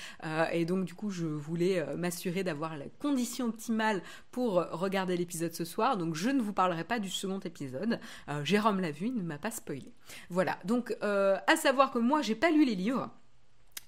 [0.53, 5.65] et donc, du coup, je voulais m'assurer d'avoir la condition optimale pour regarder l'épisode ce
[5.65, 5.97] soir.
[5.97, 8.01] Donc, je ne vous parlerai pas du second épisode.
[8.43, 9.93] Jérôme l'a vu, il ne m'a pas spoilé.
[10.31, 13.11] Voilà, donc, à savoir que moi, j'ai pas lu les livres.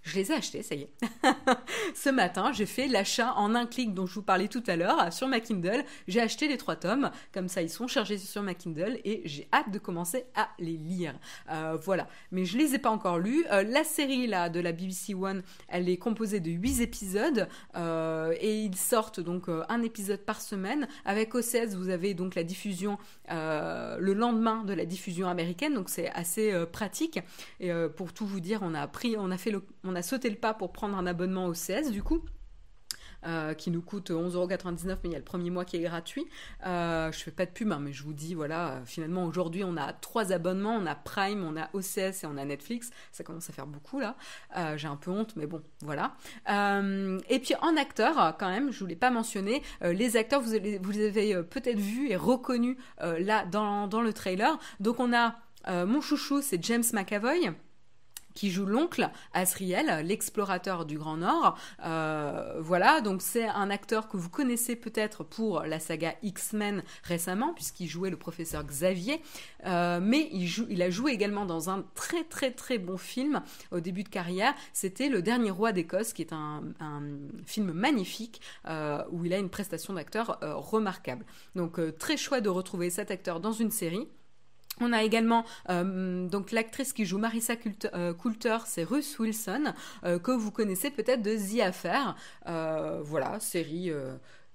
[0.03, 0.93] Je les ai achetés, ça y est.
[1.95, 5.13] Ce matin, j'ai fait l'achat en un clic dont je vous parlais tout à l'heure
[5.13, 5.85] sur ma Kindle.
[6.09, 9.47] J'ai acheté les trois tomes, comme ça ils sont chargés sur ma Kindle et j'ai
[9.53, 11.15] hâte de commencer à les lire.
[11.51, 13.45] Euh, voilà, mais je les ai pas encore lus.
[13.53, 17.47] Euh, la série là de la BBC One, elle est composée de huit épisodes
[17.77, 20.89] euh, et ils sortent donc un épisode par semaine.
[21.05, 22.99] Avec OCS, vous avez donc la diffusion
[23.29, 27.21] le lendemain de la diffusion américaine, donc c'est assez pratique.
[27.61, 29.63] Et pour tout vous dire, on a pris, on a fait le
[29.95, 32.25] a sauté le pas pour prendre un abonnement au CS du coup.
[33.59, 36.25] qui nous coûte 11,99€, mais il y a le premier mois qui est gratuit.
[36.65, 39.93] je fais pas de pub, hein, mais je vous dis, voilà, finalement aujourd'hui on a
[39.93, 42.91] trois abonnements, on a Prime, on a OCS et on a Netflix.
[43.13, 44.17] Ça commence à faire beaucoup là.
[44.77, 46.15] J'ai un peu honte, mais bon, voilà.
[46.49, 51.07] et puis en acteur, quand même, je voulais pas mentionner, les acteurs, vous, vous les
[51.09, 54.59] avez peut-être vus et reconnus là dans, dans le trailer.
[54.81, 55.37] Donc on a
[55.85, 57.53] mon chouchou, c'est James McAvoy
[58.35, 61.59] qui joue l'oncle Asriel, l'explorateur du Grand Nord.
[61.85, 67.53] Euh, voilà, donc c'est un acteur que vous connaissez peut-être pour la saga X-Men récemment,
[67.55, 69.21] puisqu'il jouait le professeur Xavier,
[69.67, 73.43] euh, mais il, joue, il a joué également dans un très très très bon film
[73.71, 74.55] au début de carrière.
[74.73, 76.63] C'était Le Dernier Roi d'Écosse, qui est un,
[77.47, 81.25] film magnifique euh, où il a une prestation d'acteur remarquable.
[81.55, 84.09] Donc très chouette de retrouver cet acteur dans une série.
[84.81, 87.55] On a également euh, donc l'actrice qui joue Marissa
[87.95, 92.17] euh, Coulter, c'est Ruth Wilson, euh, que vous connaissez peut-être de The Affair.
[93.03, 93.93] voilà, série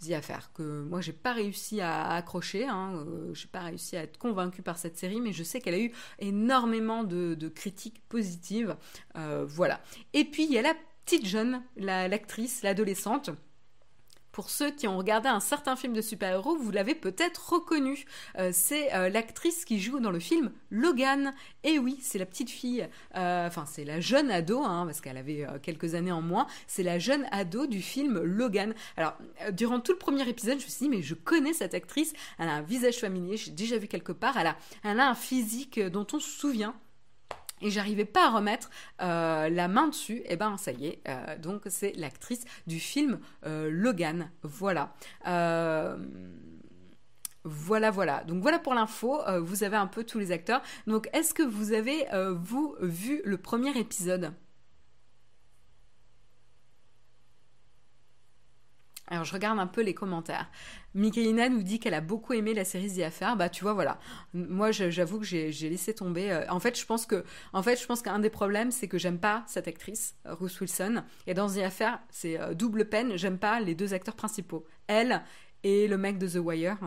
[0.06, 4.18] The Affair que moi j'ai pas réussi à, accrocher, hein, j'ai pas réussi à être
[4.18, 8.76] convaincue par cette série, mais je sais qu'elle a eu énormément de, critiques positives.
[9.14, 9.80] voilà.
[10.14, 10.74] Et puis il y a la
[11.06, 13.30] petite jeune, l'actrice, l'adolescente
[14.36, 18.04] pour ceux qui ont regardé un certain film de super-héros, vous l'avez peut-être reconnu.
[18.38, 21.34] Euh, c'est euh, l'actrice qui joue dans le film Logan.
[21.64, 25.16] Et oui, c'est la petite fille, euh, enfin c'est la jeune ado, hein, parce qu'elle
[25.16, 28.74] avait quelques années en moins, c'est la jeune ado du film Logan.
[28.98, 29.14] Alors,
[29.54, 32.50] durant tout le premier épisode, je me suis dit, mais je connais cette actrice, elle
[32.50, 35.80] a un visage familier, j'ai déjà vu quelque part, elle a, elle a un physique
[35.80, 36.76] dont on se souvient
[37.66, 38.70] et j'arrivais pas à remettre
[39.02, 42.80] euh, la main dessus, et eh ben ça y est, euh, donc c'est l'actrice du
[42.80, 44.94] film euh, Logan, voilà.
[47.48, 48.24] Voilà, voilà.
[48.24, 49.22] Donc voilà pour l'info.
[49.44, 50.64] vous avez un peu tous les acteurs.
[50.88, 52.08] Donc est-ce que vous avez,
[52.42, 54.34] vous, vu le premier épisode?
[59.08, 60.50] Alors je regarde un peu les commentaires.
[60.96, 63.36] Mikaïna nous dit qu'elle a beaucoup aimé la série The Affair.
[63.36, 64.00] Bah tu vois voilà.
[64.34, 66.32] Moi j'avoue que j'ai laissé tomber.
[66.32, 69.68] Euh, en fait je pense que en qu'un des problèmes c'est que j'aime pas cette
[69.68, 73.16] actrice Ruth Wilson et dans The Affair c'est euh, double peine.
[73.18, 74.66] J'aime pas les deux acteurs principaux.
[74.88, 75.22] Elle
[75.64, 76.78] et le mec de The Wire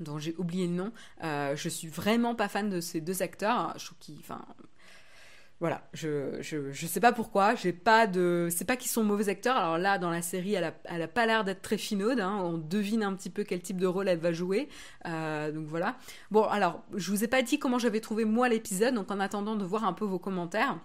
[0.00, 0.92] dont j'ai oublié le nom.
[1.22, 3.74] Euh, je suis vraiment pas fan de ces deux acteurs.
[3.78, 3.90] Je
[5.60, 8.48] voilà, je, je, sais pas pourquoi, j'ai pas de.
[8.50, 9.56] C'est pas qu'ils sont mauvais acteurs.
[9.56, 12.20] Alors là, dans la série, elle a, elle a pas l'air d'être très finaude.
[12.20, 12.38] Hein.
[12.42, 14.68] On devine un petit peu quel type de rôle elle va jouer.
[15.06, 15.96] Euh, donc voilà.
[16.30, 18.94] Bon, alors, je vous ai pas dit comment j'avais trouvé moi l'épisode.
[18.94, 20.78] Donc en attendant de voir un peu vos commentaires.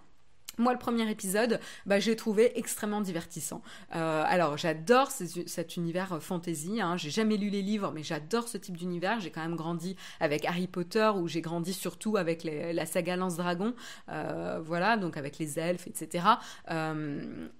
[0.60, 3.62] Moi, le premier épisode, bah, j'ai trouvé extrêmement divertissant.
[3.96, 6.82] Euh, alors, j'adore cet univers euh, fantasy.
[6.82, 6.98] Hein.
[6.98, 9.22] J'ai jamais lu les livres, mais j'adore ce type d'univers.
[9.22, 13.38] J'ai quand même grandi avec Harry Potter, où j'ai grandi surtout avec la saga Lance
[13.38, 13.74] Dragon.
[14.10, 16.26] Euh, voilà, donc avec les elfes, etc.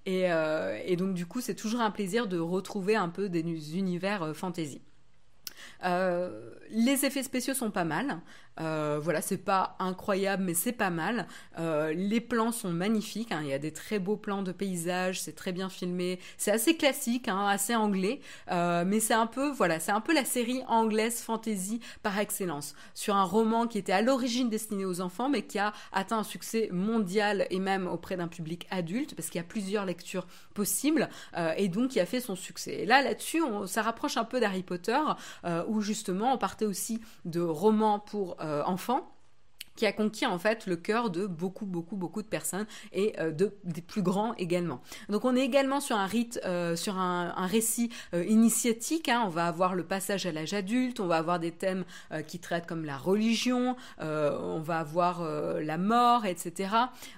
[0.04, 0.26] Et,
[0.84, 4.82] et, donc, du coup, c'est toujours un plaisir de retrouver un peu des univers fantasy.
[5.82, 8.20] les effets spéciaux sont pas mal.
[8.60, 11.26] Euh, voilà, c'est pas incroyable, mais c'est pas mal.
[11.58, 13.32] Euh, les plans sont magnifiques.
[13.32, 13.40] Hein.
[13.42, 15.20] Il y a des très beaux plans de paysages.
[15.20, 16.18] C'est très bien filmé.
[16.36, 20.14] C'est assez classique, hein, assez anglais, euh, mais c'est un peu, voilà, c'est un peu
[20.14, 25.00] la série anglaise fantasy par excellence sur un roman qui était à l'origine destiné aux
[25.00, 29.28] enfants, mais qui a atteint un succès mondial et même auprès d'un public adulte, parce
[29.28, 31.08] qu'il y a plusieurs lectures possibles,
[31.56, 32.80] et donc qui a fait son succès.
[32.80, 34.98] Et là, là-dessus, ça rapproche un peu d'Harry Potter,
[35.68, 39.02] où justement on partait aussi de romans pour euh, enfant
[39.80, 43.30] qui a conquis en fait le cœur de beaucoup, beaucoup, beaucoup de personnes et euh,
[43.30, 44.82] de, des plus grands également.
[45.08, 49.08] Donc on est également sur un rite, euh, sur un, récit euh, initiatique.
[49.08, 49.22] Hein.
[49.24, 51.84] On va avoir le passage à l'âge adulte, on va avoir des thèmes
[52.26, 56.74] qui traitent comme la religion, on va avoir la mort, etc.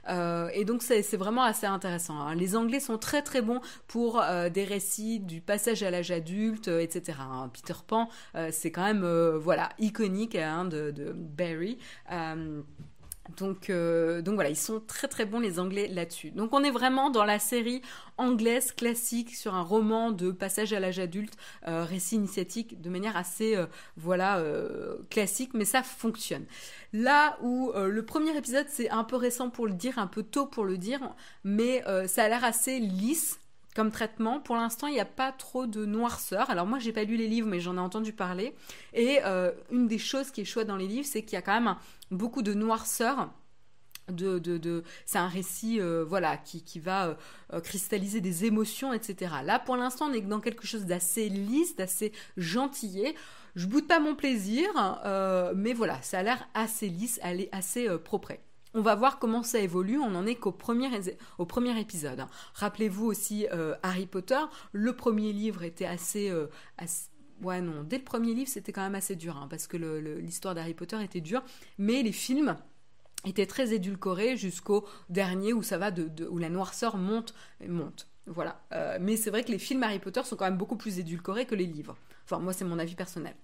[0.08, 2.20] et donc c'est vraiment assez intéressant.
[2.20, 2.36] Hein.
[2.36, 4.22] Les Anglais sont très très bons pour
[4.54, 7.18] des récits du passage à l'âge adulte, etc.
[7.20, 7.50] Hein.
[7.52, 8.08] Peter Pan,
[8.50, 9.04] c'est quand même
[9.36, 11.78] voilà iconique de, de Barry.
[13.36, 16.30] Donc, euh, donc voilà, ils sont très très bons les Anglais là-dessus.
[16.32, 17.80] Donc on est vraiment dans la série
[18.18, 21.36] anglaise classique sur un roman de passage à l'âge adulte,
[21.68, 24.42] euh, récit initiatique de manière assez euh, voilà
[25.09, 26.44] classique, mais ça fonctionne.
[26.92, 30.46] Là où le premier épisode c'est un peu récent pour le dire, un peu tôt
[30.46, 33.38] pour le dire, mais ça a l'air assez lisse
[33.74, 34.40] comme traitement.
[34.40, 36.50] Pour l'instant, il n'y a pas trop de noirceur.
[36.50, 38.54] Alors moi, j'ai pas lu les livres, mais j'en ai entendu parler.
[38.92, 41.42] Et euh, une des choses qui est chouette dans les livres, c'est qu'il y a
[41.42, 41.76] quand même
[42.10, 43.30] beaucoup de noirceur.
[45.06, 47.16] C'est un récit euh, voilà qui, va
[47.52, 51.76] euh, cristalliser des émotions etc là pour l'instant on est dans quelque chose d'assez lisse
[51.76, 53.14] d'assez gentillé
[53.54, 54.68] je boude pas mon plaisir
[55.54, 57.20] mais voilà ça a l'air assez lisse
[57.52, 58.32] assez propre
[58.74, 59.98] on va voir comment ça évolue.
[59.98, 60.88] On en est qu'au premier,
[61.38, 62.20] au premier épisode.
[62.20, 62.28] Hein.
[62.54, 64.40] Rappelez-vous aussi euh, Harry Potter.
[64.72, 66.46] Le premier livre était assez, euh,
[67.42, 67.82] Ouais, non.
[67.82, 71.02] Dès le premier livre, c'était quand même assez dur, hein, parce que l'histoire d'Harry Potter
[71.02, 71.42] était dure.
[71.76, 72.56] Mais les films
[73.26, 77.34] étaient très édulcorés jusqu'au dernier où ça va de, où la noirceur monte,
[77.66, 78.08] monte.
[78.26, 78.62] Voilà.
[78.72, 81.44] Euh, mais c'est vrai que les films Harry Potter sont quand même beaucoup plus édulcorés
[81.44, 81.96] que les livres.
[82.24, 83.34] Enfin, moi, c'est mon avis personnel.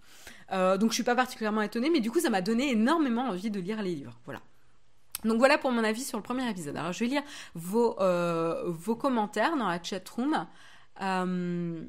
[0.53, 3.59] donc, je suis pas particulièrement étonnée, mais du coup, ça m'a donné énormément envie de
[3.59, 4.17] lire les livres.
[4.25, 4.41] Voilà.
[5.25, 6.77] Donc voilà pour mon avis sur le premier épisode.
[6.77, 7.23] Alors je vais lire
[7.55, 10.47] vos, euh, commentaires dans la chat room.
[11.01, 11.85] Euh,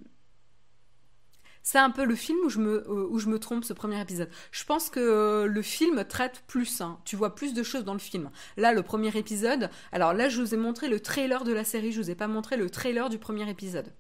[1.62, 4.02] c'est un peu le film où je, me, euh, où je me trompe, ce premier
[4.02, 4.30] épisode.
[4.52, 6.82] Je pense que le film traite plus.
[6.82, 7.00] Hein.
[7.06, 8.32] Tu vois plus de choses dans le film.
[8.58, 9.70] Là, le premier épisode.
[9.92, 11.92] Alors là, je vous ai montré le trailer de la série.
[11.92, 13.94] Je vous ai pas montré le trailer du premier épisode.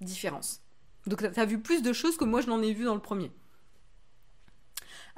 [0.00, 0.62] Différence.
[1.06, 3.00] Donc, tu as vu plus de choses que moi, je n'en ai vu dans le
[3.00, 3.30] premier.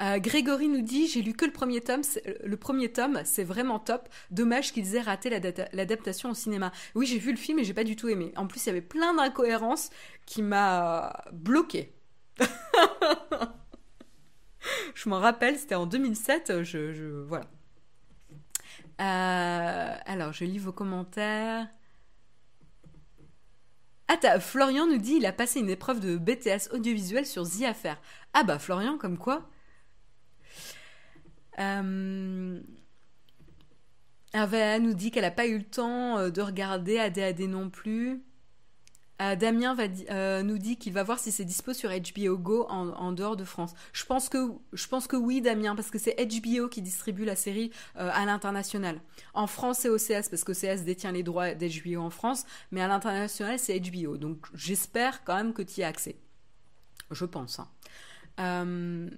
[0.00, 2.02] Euh, Grégory nous dit j'ai lu que le premier tome,
[2.44, 4.08] le premier tome, c'est vraiment top.
[4.30, 5.30] Dommage qu'ils aient raté
[5.72, 6.70] l'adaptation au cinéma.
[6.94, 8.32] Oui, j'ai vu le film et j'ai pas du tout aimé.
[8.36, 9.90] En plus, il y avait plein d'incohérences
[10.26, 11.94] qui m'a bloqué.
[14.94, 16.62] je m'en rappelle, c'était en 2007.
[16.62, 17.46] Je, voilà.
[19.00, 21.68] Euh, alors, je lis vos commentaires.
[24.08, 28.00] Ah, Florian nous dit il a passé une épreuve de BTS audiovisuel sur The Affair.
[28.34, 29.48] Ah bah Florian, comme quoi
[31.58, 32.60] euh...
[34.78, 38.22] nous dit qu'elle n'a pas eu le temps euh, de regarder ADAD non plus.
[39.22, 39.88] Euh, Damien va
[40.42, 43.72] nous dit qu'il va voir si c'est dispo sur HBO Go en, dehors de France.
[43.94, 47.34] Je pense que je pense que oui, Damien, parce que c'est HBO qui distribue la
[47.34, 49.00] série à l'international.
[49.32, 52.88] En France, c'est OCS parce que OCS détient les droits d'HBO en France, mais à
[52.88, 54.18] l'international, c'est HBO.
[54.18, 56.16] Donc j'espère quand même que tu y as accès.
[57.10, 57.58] Je pense.
[57.58, 59.08] Hein.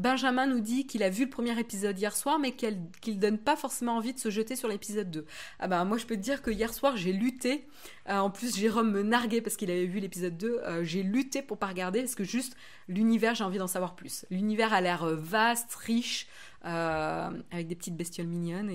[0.00, 3.36] Benjamin nous dit qu'il a vu le premier épisode hier soir, mais qu'il ne donne
[3.36, 5.26] pas forcément envie de se jeter sur l'épisode 2.
[5.58, 7.68] Ah bah moi je peux te dire que hier soir j'ai lutté.
[8.08, 10.62] Euh, en plus Jérôme me narguait parce qu'il avait vu l'épisode 2.
[10.64, 12.56] Euh, j'ai lutté pour pas regarder parce que juste
[12.88, 14.24] l'univers j'ai envie d'en savoir plus.
[14.30, 16.28] L'univers a l'air euh, vaste, riche,
[16.62, 18.70] avec des petites bestioles mignonnes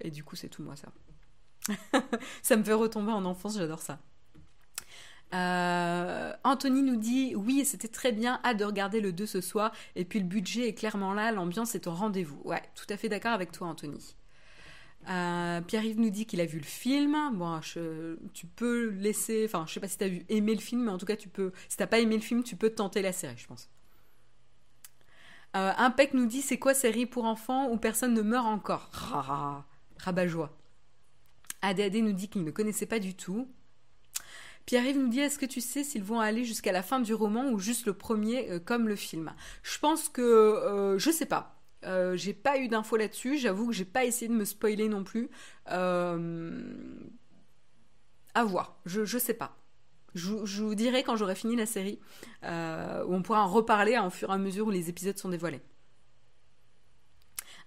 [0.00, 0.88] et du coup c'est tout moi ça.
[2.42, 4.00] ça me fait retomber en enfance, j'adore ça.
[5.32, 9.72] Euh, Anthony nous dit oui, c'était très bien, hâte de regarder le 2 ce soir.
[9.96, 12.40] Et puis le budget est clairement là, l'ambiance est au rendez-vous.
[12.44, 14.16] Ouais, tout à fait d'accord avec toi, Anthony.
[15.08, 17.16] Euh, Pierre-Yves nous dit qu'il a vu le film.
[17.34, 17.60] Bon,
[18.32, 19.44] tu peux laisser.
[19.46, 21.16] Enfin, je sais pas si tu as vu aimer le film, mais en tout cas,
[21.16, 21.52] tu peux.
[21.68, 23.68] Si t'as pas aimé le film, tu peux tenter la série, je pense.
[25.56, 28.90] Euh, Impec nous dit c'est quoi série pour enfants où personne ne meurt encore?
[29.98, 30.56] Rabat joie.
[31.62, 33.48] ADAD nous dit qu'il ne connaissait pas du tout.
[34.66, 37.50] Pierre-Yves nous dit est-ce que tu sais s'ils vont aller jusqu'à la fin du roman
[37.50, 39.34] ou juste le premier euh, comme le film?
[39.62, 41.60] Je pense que euh, je sais pas.
[41.84, 43.36] Euh, j'ai pas eu d'infos là-dessus.
[43.36, 45.28] J'avoue que j'ai pas essayé de me spoiler non plus.
[45.66, 46.16] À
[48.44, 48.78] voir.
[48.86, 49.56] Je, je sais pas.
[50.14, 51.98] Je, vous dirai quand j'aurai fini la série,
[52.42, 55.60] on pourra en reparler au fur et à mesure où les épisodes sont dévoilés.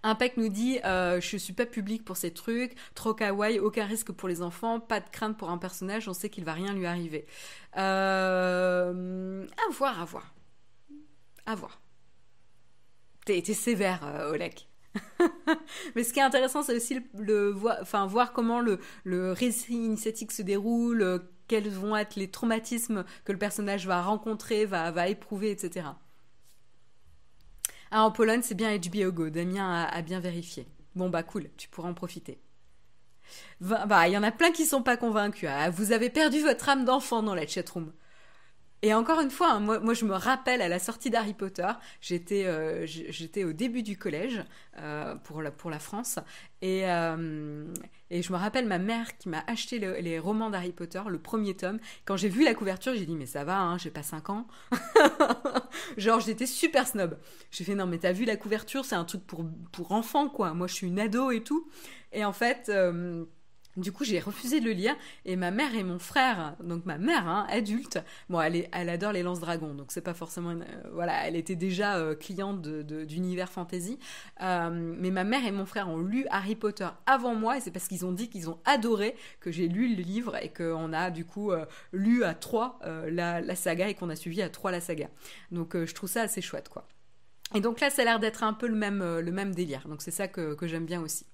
[0.03, 4.11] Impact nous dit euh, Je suis pas public pour ces trucs, trop kawaii, aucun risque
[4.11, 6.85] pour les enfants, pas de crainte pour un personnage, on sait qu'il va rien lui
[6.85, 7.25] arriver.
[7.77, 10.33] Euh, à voir, à voir.
[11.45, 11.81] À voir.
[13.25, 14.69] T'es sévère, euh, Olek.
[15.95, 20.41] Mais ce qui est intéressant, c'est aussi le, voir, comment le, le récit initiatique se
[20.41, 25.51] déroule, euh, quels vont être les traumatismes que le personnage va rencontrer, va, va éprouver,
[25.51, 25.87] etc.
[27.91, 29.29] Ah, en Pologne, c'est bien HBO Go.
[29.29, 30.67] Damien a, bien vérifié.
[30.95, 32.39] Bon, bah cool, tu pourras en profiter.
[33.61, 35.49] Bah, il y en a plein qui sont pas convaincus.
[35.51, 37.91] Ah, vous avez perdu votre âme d'enfant dans la chatroom.
[38.83, 41.67] Et encore une fois, hein, moi, je me rappelle à la sortie d'Harry Potter,
[41.99, 44.43] j'étais euh, j'étais au début du collège
[44.79, 46.19] euh, pour, la, pour la France,
[46.61, 47.65] et, euh,
[48.11, 51.55] et je me rappelle ma mère qui m'a acheté les romans d'Harry Potter, le premier
[51.55, 51.79] tome.
[52.05, 54.47] Quand j'ai vu la couverture, j'ai dit mais ça va, hein, j'ai pas 5 ans.
[55.97, 57.17] Genre j'étais super snob.
[57.49, 60.53] J'ai fait non mais t'as vu la couverture, c'est un truc pour, pour enfants quoi.
[60.53, 61.67] Moi je suis une ado et tout.
[62.11, 62.71] Et en fait...
[63.77, 66.97] Du coup, j'ai refusé de le lire et ma mère et mon frère, donc ma
[66.97, 70.63] mère, hein, adulte, bon, elle, adore les lance-dragons, donc c'est pas forcément, euh,
[70.93, 73.99] voilà, elle était déjà euh, cliente d'univers fantasy,
[74.41, 77.69] euh, mais ma mère et mon frère ont lu Harry Potter avant moi et c'est
[77.69, 81.11] parce qu'ils ont dit qu'ils ont adoré que j'ai lu le livre et qu'on a
[81.11, 81.51] du coup
[81.93, 85.07] lu à trois la, saga et qu'on a suivi à trois la saga.
[85.51, 86.87] Donc je trouve ça assez chouette, quoi.
[87.53, 90.27] Et donc là, ça a l'air d'être un peu le même délire, donc c'est ça
[90.27, 91.27] que j'aime bien aussi.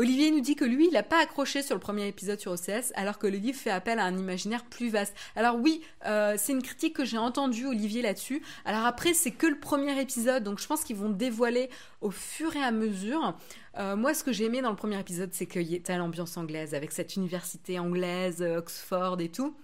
[0.00, 2.90] Olivier nous dit que lui, il n'a pas accroché sur le premier épisode sur OCS,
[2.94, 5.14] alors que le livre fait appel à un imaginaire plus vaste.
[5.36, 8.42] Alors oui, euh, c'est une critique que j'ai entendue, Olivier, là-dessus.
[8.64, 11.68] Alors après, c'est que le premier épisode, donc je pense qu'ils vont dévoiler
[12.00, 13.36] au fur et à mesure.
[13.76, 16.34] Euh, moi, ce que j'ai aimé dans le premier épisode, c'est qu'il y ait l'ambiance
[16.38, 19.54] anglaise, avec cette université anglaise, Oxford et tout.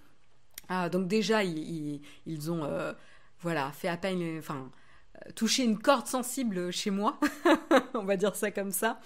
[0.68, 2.02] Ah, donc déjà, ils,
[2.50, 2.68] ont
[3.40, 4.70] voilà, fait appel, enfin,
[5.34, 7.18] toucher une corde sensible chez moi,
[7.94, 9.00] on va dire ça comme ça.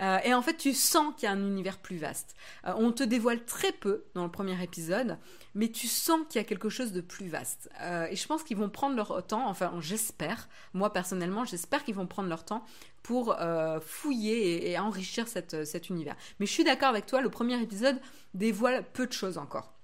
[0.00, 2.34] Euh, et en fait, tu sens qu'il y a un univers plus vaste.
[2.66, 5.18] Euh, on te dévoile très peu dans le premier épisode,
[5.54, 7.68] mais tu sens qu'il y a quelque chose de plus vaste.
[7.80, 11.94] Euh, et je pense qu'ils vont prendre leur temps, enfin j'espère, moi personnellement, j'espère qu'ils
[11.94, 12.64] vont prendre leur temps
[13.02, 13.36] pour
[13.82, 16.16] fouiller et, enrichir cet univers.
[16.40, 18.00] Mais je suis d'accord avec toi, le premier épisode
[18.34, 19.74] dévoile peu de choses encore.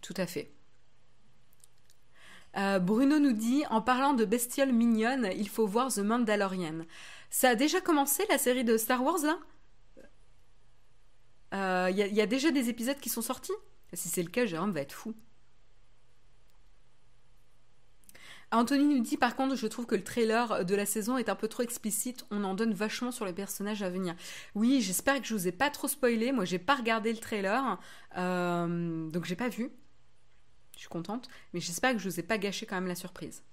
[0.00, 0.50] Tout à fait.
[2.56, 6.84] Euh, Bruno nous dit en parlant de bestioles mignonnes, il faut voir The Mandalorian.
[7.30, 9.38] Ça a déjà commencé la série de Star Wars là?
[11.52, 13.52] Il euh, y, a déjà des épisodes qui sont sortis?
[13.92, 15.14] Si c'est le cas, Jérôme va être fou.
[18.52, 21.34] Anthony nous dit par contre, je trouve que le trailer de la saison est un
[21.36, 22.24] peu trop explicite.
[22.30, 24.14] On en donne vachement sur les personnages à venir.
[24.54, 26.32] Oui, j'espère que je vous ai pas trop spoilé.
[26.32, 27.80] Moi, j'ai pas regardé le trailer,
[28.16, 29.70] euh, donc j'ai pas vu.
[30.80, 33.44] Je suis contente, mais j'espère que je vous ai pas gâché quand même la surprise.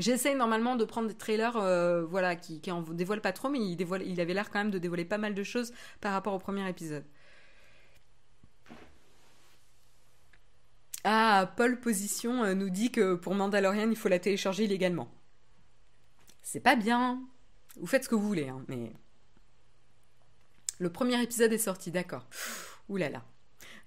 [0.00, 3.60] J'essaye normalement de prendre des trailers euh, voilà, qui, qui en dévoilent pas trop, mais
[3.60, 6.34] il, dévoile, il avait l'air quand même de dévoiler pas mal de choses par rapport
[6.34, 7.04] au premier épisode.
[11.04, 15.08] Ah, Paul Position euh, nous dit que pour Mandalorian, il faut la télécharger illégalement.
[16.42, 17.22] C'est pas bien.
[17.76, 18.92] Vous faites ce que vous voulez, hein, mais.
[20.80, 22.26] Le premier épisode est sorti, d'accord.
[22.88, 23.22] Ouh là là.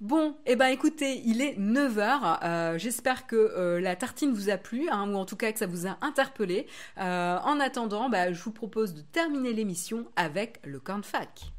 [0.02, 2.40] Bon, eh ben écoutez, il est 9h.
[2.44, 5.60] Euh, j'espère que euh, la tartine vous a plu, hein, ou en tout cas que
[5.60, 6.66] ça vous a interpellé.
[6.98, 11.52] Euh, en attendant, bah, je vous propose de terminer l'émission avec le cornfac.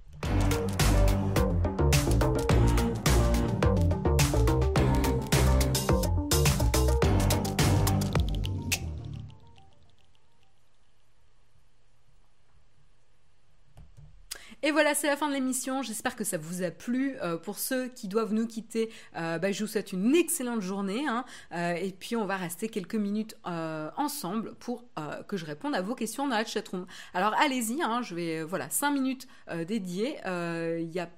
[14.64, 15.82] Et voilà, c'est la fin de l'émission.
[15.82, 17.16] J'espère que ça vous a plu.
[17.20, 21.04] Euh, pour ceux qui doivent nous quitter, euh, bah, je vous souhaite une excellente journée.
[21.08, 21.24] Hein.
[21.52, 24.84] Euh, et puis, on va rester quelques minutes ensemble pour
[25.26, 26.86] que je réponde à vos questions dans la chatroom.
[27.12, 27.82] Alors, allez-y.
[27.82, 29.26] Hein, je vais, voilà, 5 minutes
[29.66, 30.18] dédiées.
[30.26, 31.10] Il y a...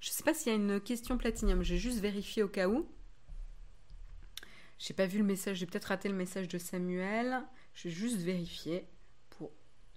[0.00, 1.62] Je ne sais pas s'il y a une question platinium.
[1.62, 2.86] J'ai juste vérifié au cas où.
[4.78, 5.58] J'ai pas vu le message.
[5.58, 7.42] J'ai peut-être raté le message de Samuel.
[7.74, 8.86] Je vais juste vérifier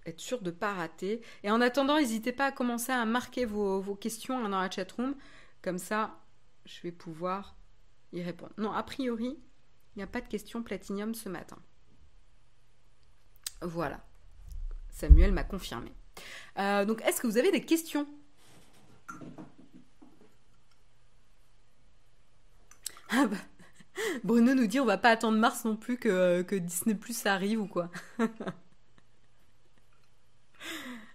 [0.06, 1.22] être sûr de ne pas rater.
[1.42, 5.14] Et en attendant, n'hésitez pas à commencer à marquer vos, questions hein, dans la chatroom.
[5.62, 6.18] Comme ça,
[6.64, 7.56] je vais pouvoir
[8.12, 8.52] y répondre.
[8.58, 9.38] Non, a priori,
[9.94, 11.58] il n'y a pas de questions platinium ce matin.
[13.62, 14.00] Voilà.
[14.90, 15.92] Samuel m'a confirmé.
[16.58, 18.06] Euh, donc, est-ce que vous avez des questions?
[23.12, 23.36] Ah bah,
[24.22, 27.60] Bruno nous dit on va pas attendre mars non plus que, que Disney Plus arrive
[27.60, 27.90] ou quoi?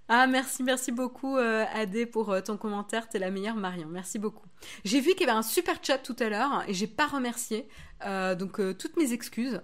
[0.07, 3.09] Ah, merci, merci beaucoup, euh, Adé, pour euh, ton commentaire.
[3.09, 3.87] T'es la meilleure, Marion.
[3.87, 4.47] Merci beaucoup.
[4.83, 7.67] J'ai vu qu'il y avait un super chat tout à l'heure et j'ai pas remercié.
[8.05, 9.61] Euh, donc, toutes mes excuses.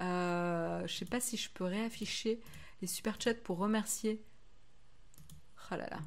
[0.00, 2.40] je sais pas si je peux réafficher
[2.80, 4.24] les super chats pour remercier.
[5.70, 5.98] Oh là là.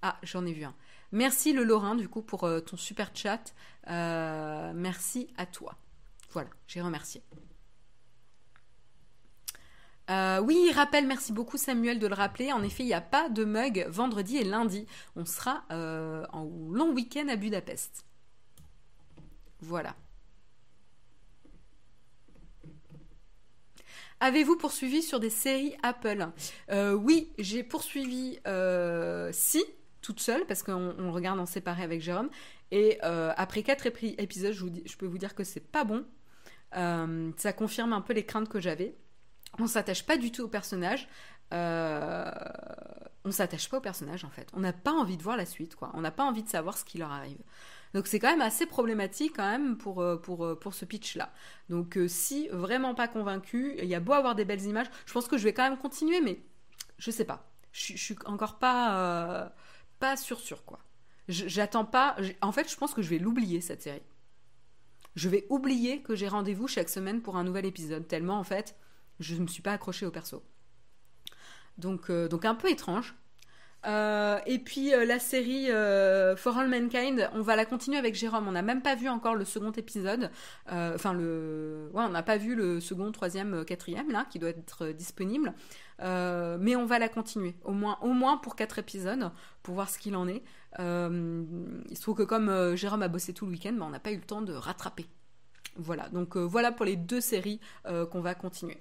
[0.00, 0.74] Ah, j'en ai vu un.
[1.12, 3.52] Merci le Lorrain, du coup, pour ton super chat.
[3.86, 5.76] merci à toi.
[6.30, 7.22] Voilà, j'ai remercié.
[10.10, 12.52] Euh, oui, rappelle, merci beaucoup Samuel de le rappeler.
[12.52, 14.86] En effet, il n'y a pas de mug vendredi et lundi.
[15.16, 18.04] On sera euh, en long week-end à Budapest.
[19.60, 19.94] Voilà.
[24.20, 26.28] Avez-vous poursuivi sur des séries Apple?
[26.70, 28.38] Euh, Oui, j'ai poursuivi
[29.32, 29.64] si,
[30.00, 32.30] toute seule, parce qu'on regarde en séparé avec Jérôme.
[32.70, 36.04] Et après quatre épisodes, je, je, peux vous dire que c'est pas bon.
[36.72, 38.96] ça confirme un peu les craintes que j'avais
[39.58, 41.08] on s'attache pas du tout au personnage.
[41.52, 42.30] Euh,
[43.24, 44.48] on s'attache pas au personnage en fait.
[44.52, 45.90] On n'a pas envie de voir la suite, quoi.
[45.94, 47.38] On n'a pas envie de savoir ce qui leur arrive.
[47.94, 51.30] Donc c'est quand même assez problématique quand même pour, euh, pour, euh, pour ce pitch-là.
[51.68, 55.28] Donc si vraiment pas convaincu, il y a beau avoir des belles images, je pense
[55.28, 56.42] que je vais quand même continuer, mais
[56.98, 57.46] je sais pas.
[57.72, 59.52] Je, suis encore pas,
[59.98, 60.78] pas sûr sûr quoi.
[61.28, 62.16] J'attends pas.
[62.40, 64.02] En fait, je pense que je vais l'oublier cette série.
[65.14, 68.08] Je vais oublier que j'ai rendez-vous chaque semaine pour un nouvel épisode.
[68.08, 68.76] Tellement en fait,
[69.20, 70.42] je ne me suis pas accrochée au perso.
[71.78, 73.14] Donc, euh, donc un peu étrange.
[73.84, 75.66] Euh, et puis euh, la série
[76.36, 78.46] For All Mankind, on va la continuer avec Jérôme.
[78.46, 80.30] On n'a même pas vu encore le second épisode.
[80.68, 81.90] Enfin, le...
[81.92, 85.52] ouais, on n'a pas vu le second, troisième, quatrième, là, qui doit être disponible.
[85.98, 89.30] mais on va la continuer, au moins, au moins pour quatre épisodes,
[89.62, 90.42] pour voir ce qu'il en est.
[90.78, 94.12] il se trouve que comme Jérôme a bossé tout le week-end, bah, on n'a pas
[94.12, 95.06] eu le temps de rattraper.
[95.76, 98.78] Voilà, donc voilà pour les deux séries qu'on va continuer.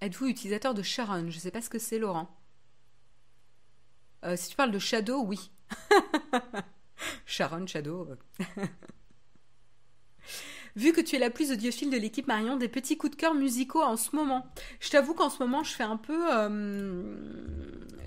[0.00, 1.30] Êtes-vous utilisateur de Sharon?
[1.30, 2.28] Je ne sais pas ce que c'est, Laurent.
[4.24, 5.50] Euh, si tu parles de Shadow, oui.
[7.26, 8.08] Sharon, Shadow.
[10.76, 13.32] Vu que tu es la plus audiophile de l'équipe Marion, des petits coups de cœur
[13.32, 14.46] musicaux en ce moment.
[14.80, 16.26] Je t'avoue qu'en ce moment, je fais un peu.
[16.34, 17.16] Euh,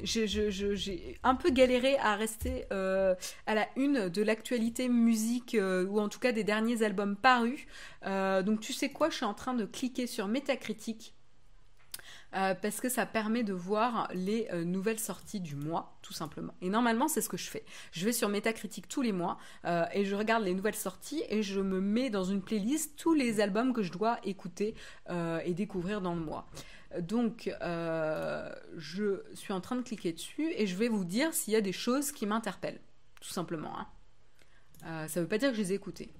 [0.03, 3.15] j'ai un peu galéré à rester euh,
[3.47, 7.65] à la une de l'actualité musique, ou en tout cas des derniers albums parus.
[8.05, 11.15] donc, tu sais quoi Je suis en train de cliquer sur Metacritic
[12.35, 16.53] euh, parce que ça permet de voir les euh, nouvelles sorties du mois, tout simplement.
[16.61, 17.63] Et normalement, c'est ce que je fais.
[17.91, 21.41] Je vais sur Metacritic tous les mois euh, et je regarde les nouvelles sorties et
[21.41, 24.75] je me mets dans une playlist tous les albums que je dois écouter
[25.45, 26.47] et découvrir dans le mois.
[26.99, 27.51] Donc,
[28.77, 31.61] je suis en train de cliquer dessus et je vais vous dire s'il y a
[31.61, 32.79] des choses qui m'interpellent,
[33.21, 33.73] tout simplement.
[33.77, 35.07] Hein.
[35.07, 36.11] ça ne veut pas dire que je les ai écoutées.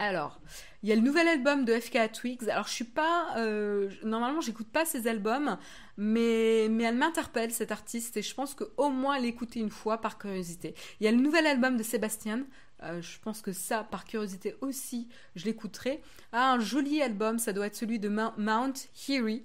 [0.00, 0.40] Alors,
[0.82, 2.48] il y a le nouvel album de FK Twigs.
[2.48, 3.36] Alors, je suis pas.
[3.36, 5.58] Euh, normalement, j'écoute pas ces albums,
[5.98, 10.16] mais, mais elle m'interpelle, cette artiste, et je pense qu'au moins l'écouter une fois par
[10.16, 10.74] curiosité.
[10.98, 12.46] Il y a le nouvel album de Sébastien.
[12.82, 16.00] Euh, je pense que ça, par curiosité aussi, je l'écouterai.
[16.32, 18.72] Ah, un joli album, ça doit être celui de Mount
[19.06, 19.44] Erie.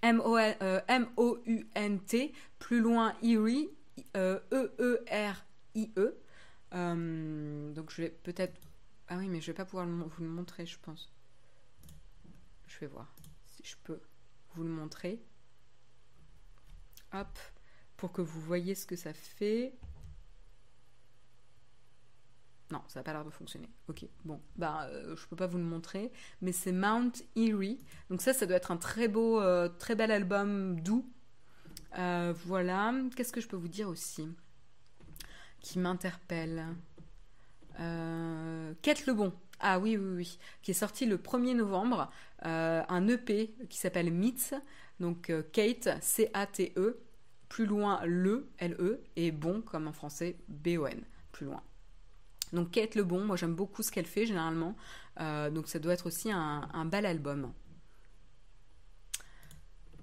[0.00, 0.88] M-O-U-N-T,
[2.22, 3.68] euh, plus loin Erie,
[4.16, 6.14] E-E-R-I-E.
[6.72, 8.69] donc je vais peut-être
[9.10, 11.12] ah oui, mais je vais pas pouvoir vous le montrer, je pense.
[12.68, 13.12] Je vais voir
[13.44, 14.00] si je peux
[14.54, 15.20] vous le montrer.
[17.12, 17.36] Hop,
[17.96, 19.74] pour que vous voyez ce que ça fait.
[22.70, 23.68] Non, ça n'a pas l'air de fonctionner.
[23.88, 27.84] Ok, bon, bah euh, je peux pas vous le montrer, mais c'est Mount Erie.
[28.10, 31.04] Donc ça, ça doit être un très beau, euh, très bel album doux.
[31.98, 32.94] Euh, voilà.
[33.16, 34.28] Qu'est-ce que je peux vous dire aussi
[35.60, 36.64] qui m'interpelle?
[38.82, 39.32] Quête le Bon.
[39.60, 40.38] Ah oui, oui, oui.
[40.62, 42.10] Qui est sorti le 1er novembre.
[42.46, 44.54] Euh, un EP qui s'appelle Meets.
[44.98, 46.98] Donc euh, Kate, C-A-T-E.
[47.48, 49.02] Plus loin, le, L-E.
[49.16, 51.02] Et Bon, comme en français, B-O-N.
[51.32, 51.62] Plus loin.
[52.52, 54.74] Donc Kate Le Bon, moi j'aime beaucoup ce qu'elle fait généralement.
[55.52, 57.52] donc ça doit être aussi un bel album.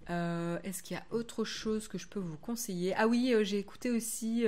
[0.07, 2.93] Est-ce qu'il y a autre chose que je peux vous conseiller?
[2.95, 4.45] Ah oui, j'ai écouté aussi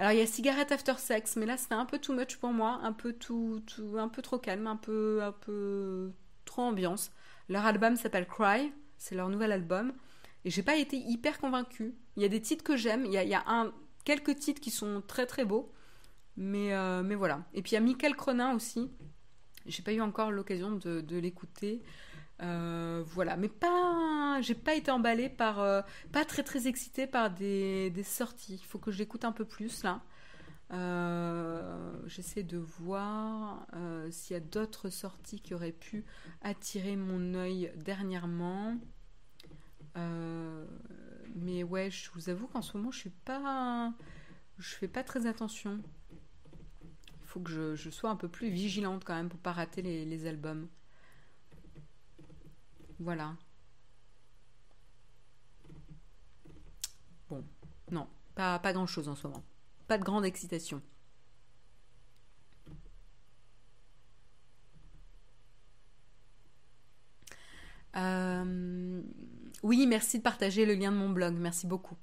[0.00, 2.54] alors il y a Cigarette After Sex, mais là c'était un peu too much pour
[2.54, 3.62] moi, un peu tout,
[3.98, 6.10] un peu trop calme, un peu, un peu
[6.46, 7.12] trop ambiance.
[7.50, 9.92] Leur album s'appelle Cry, c'est leur nouvel album,
[10.46, 11.94] et j'ai pas été hyper convaincue.
[12.16, 13.74] Il y a des titres que j'aime, il y a, un,
[14.06, 15.70] quelques titres qui sont très très beaux,
[16.34, 17.44] mais, euh, mais voilà.
[17.52, 18.90] Et puis il y a Michael Cronin aussi.
[19.66, 21.82] J'ai pas eu encore l'occasion de l'écouter.
[22.42, 25.82] Euh, voilà, mais pas, j'ai pas été emballée par, euh,
[26.12, 28.54] pas très très excitée par des, sorties.
[28.54, 30.00] Il faut que j'écoute un peu plus là.
[30.72, 33.66] Euh, j'essaie de voir
[34.10, 36.04] s'il y a d'autres sorties qui auraient pu
[36.42, 38.76] attirer mon œil dernièrement.
[41.36, 43.92] mais ouais, je vous avoue qu'en ce moment, je suis pas,
[44.58, 45.80] je fais pas très attention.
[47.22, 50.26] Il faut que je, sois un peu plus vigilante quand même pour pas rater les
[50.26, 50.68] albums.
[53.00, 53.36] Voilà.
[57.28, 57.44] Bon,
[57.90, 59.42] non, pas, pas grand-chose en ce moment.
[59.88, 60.82] Pas de grande excitation.
[67.96, 69.02] Euh,
[69.62, 71.34] oui, merci de partager le lien de mon blog.
[71.34, 71.96] Merci beaucoup.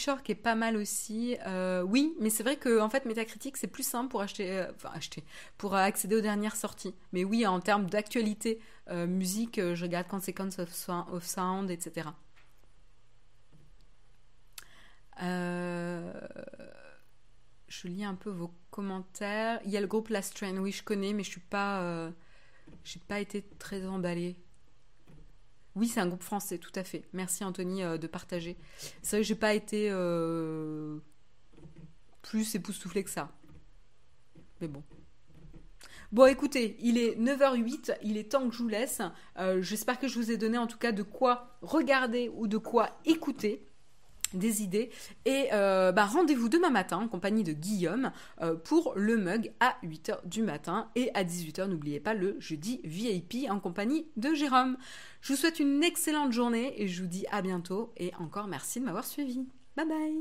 [0.00, 1.36] Euh, Pitchfork est pas mal aussi.
[1.46, 4.72] Euh, oui, mais c'est vrai que en fait Metacritic c'est plus simple pour acheter, euh,
[5.58, 6.94] pour accéder aux dernières sorties.
[7.12, 8.60] Mais oui, en termes d'actualité
[9.06, 12.08] musique, je regarde Consequence of, of Sound, etc.
[17.68, 19.60] je lis un peu vos commentaires.
[19.64, 22.10] Il y a le groupe Last Train, oui, je connais, mais je suis pas,
[22.82, 24.36] j'ai pas été très emballée.
[25.76, 27.04] Oui, c'est un groupe français, tout à fait.
[27.12, 28.56] Merci Anthony euh, de partager.
[29.02, 30.98] C'est vrai que j'ai pas été euh,
[32.22, 33.30] plus époustouflée que ça.
[34.60, 34.82] Mais bon.
[36.12, 39.00] Bon, écoutez, il est 9h08, il est temps que je vous laisse.
[39.38, 42.58] Euh, j'espère que je vous ai donné en tout cas de quoi regarder ou de
[42.58, 43.64] quoi écouter
[44.34, 44.90] des idées.
[45.24, 49.76] Et euh, bah, rendez-vous demain matin en compagnie de Guillaume euh, pour le mug à
[49.84, 54.76] 8h du matin et à 18h, n'oubliez pas le jeudi VIP en compagnie de Jérôme.
[55.20, 58.80] Je vous souhaite une excellente journée et je vous dis à bientôt et encore merci
[58.80, 59.46] de m'avoir suivi.
[59.76, 60.16] Bye bye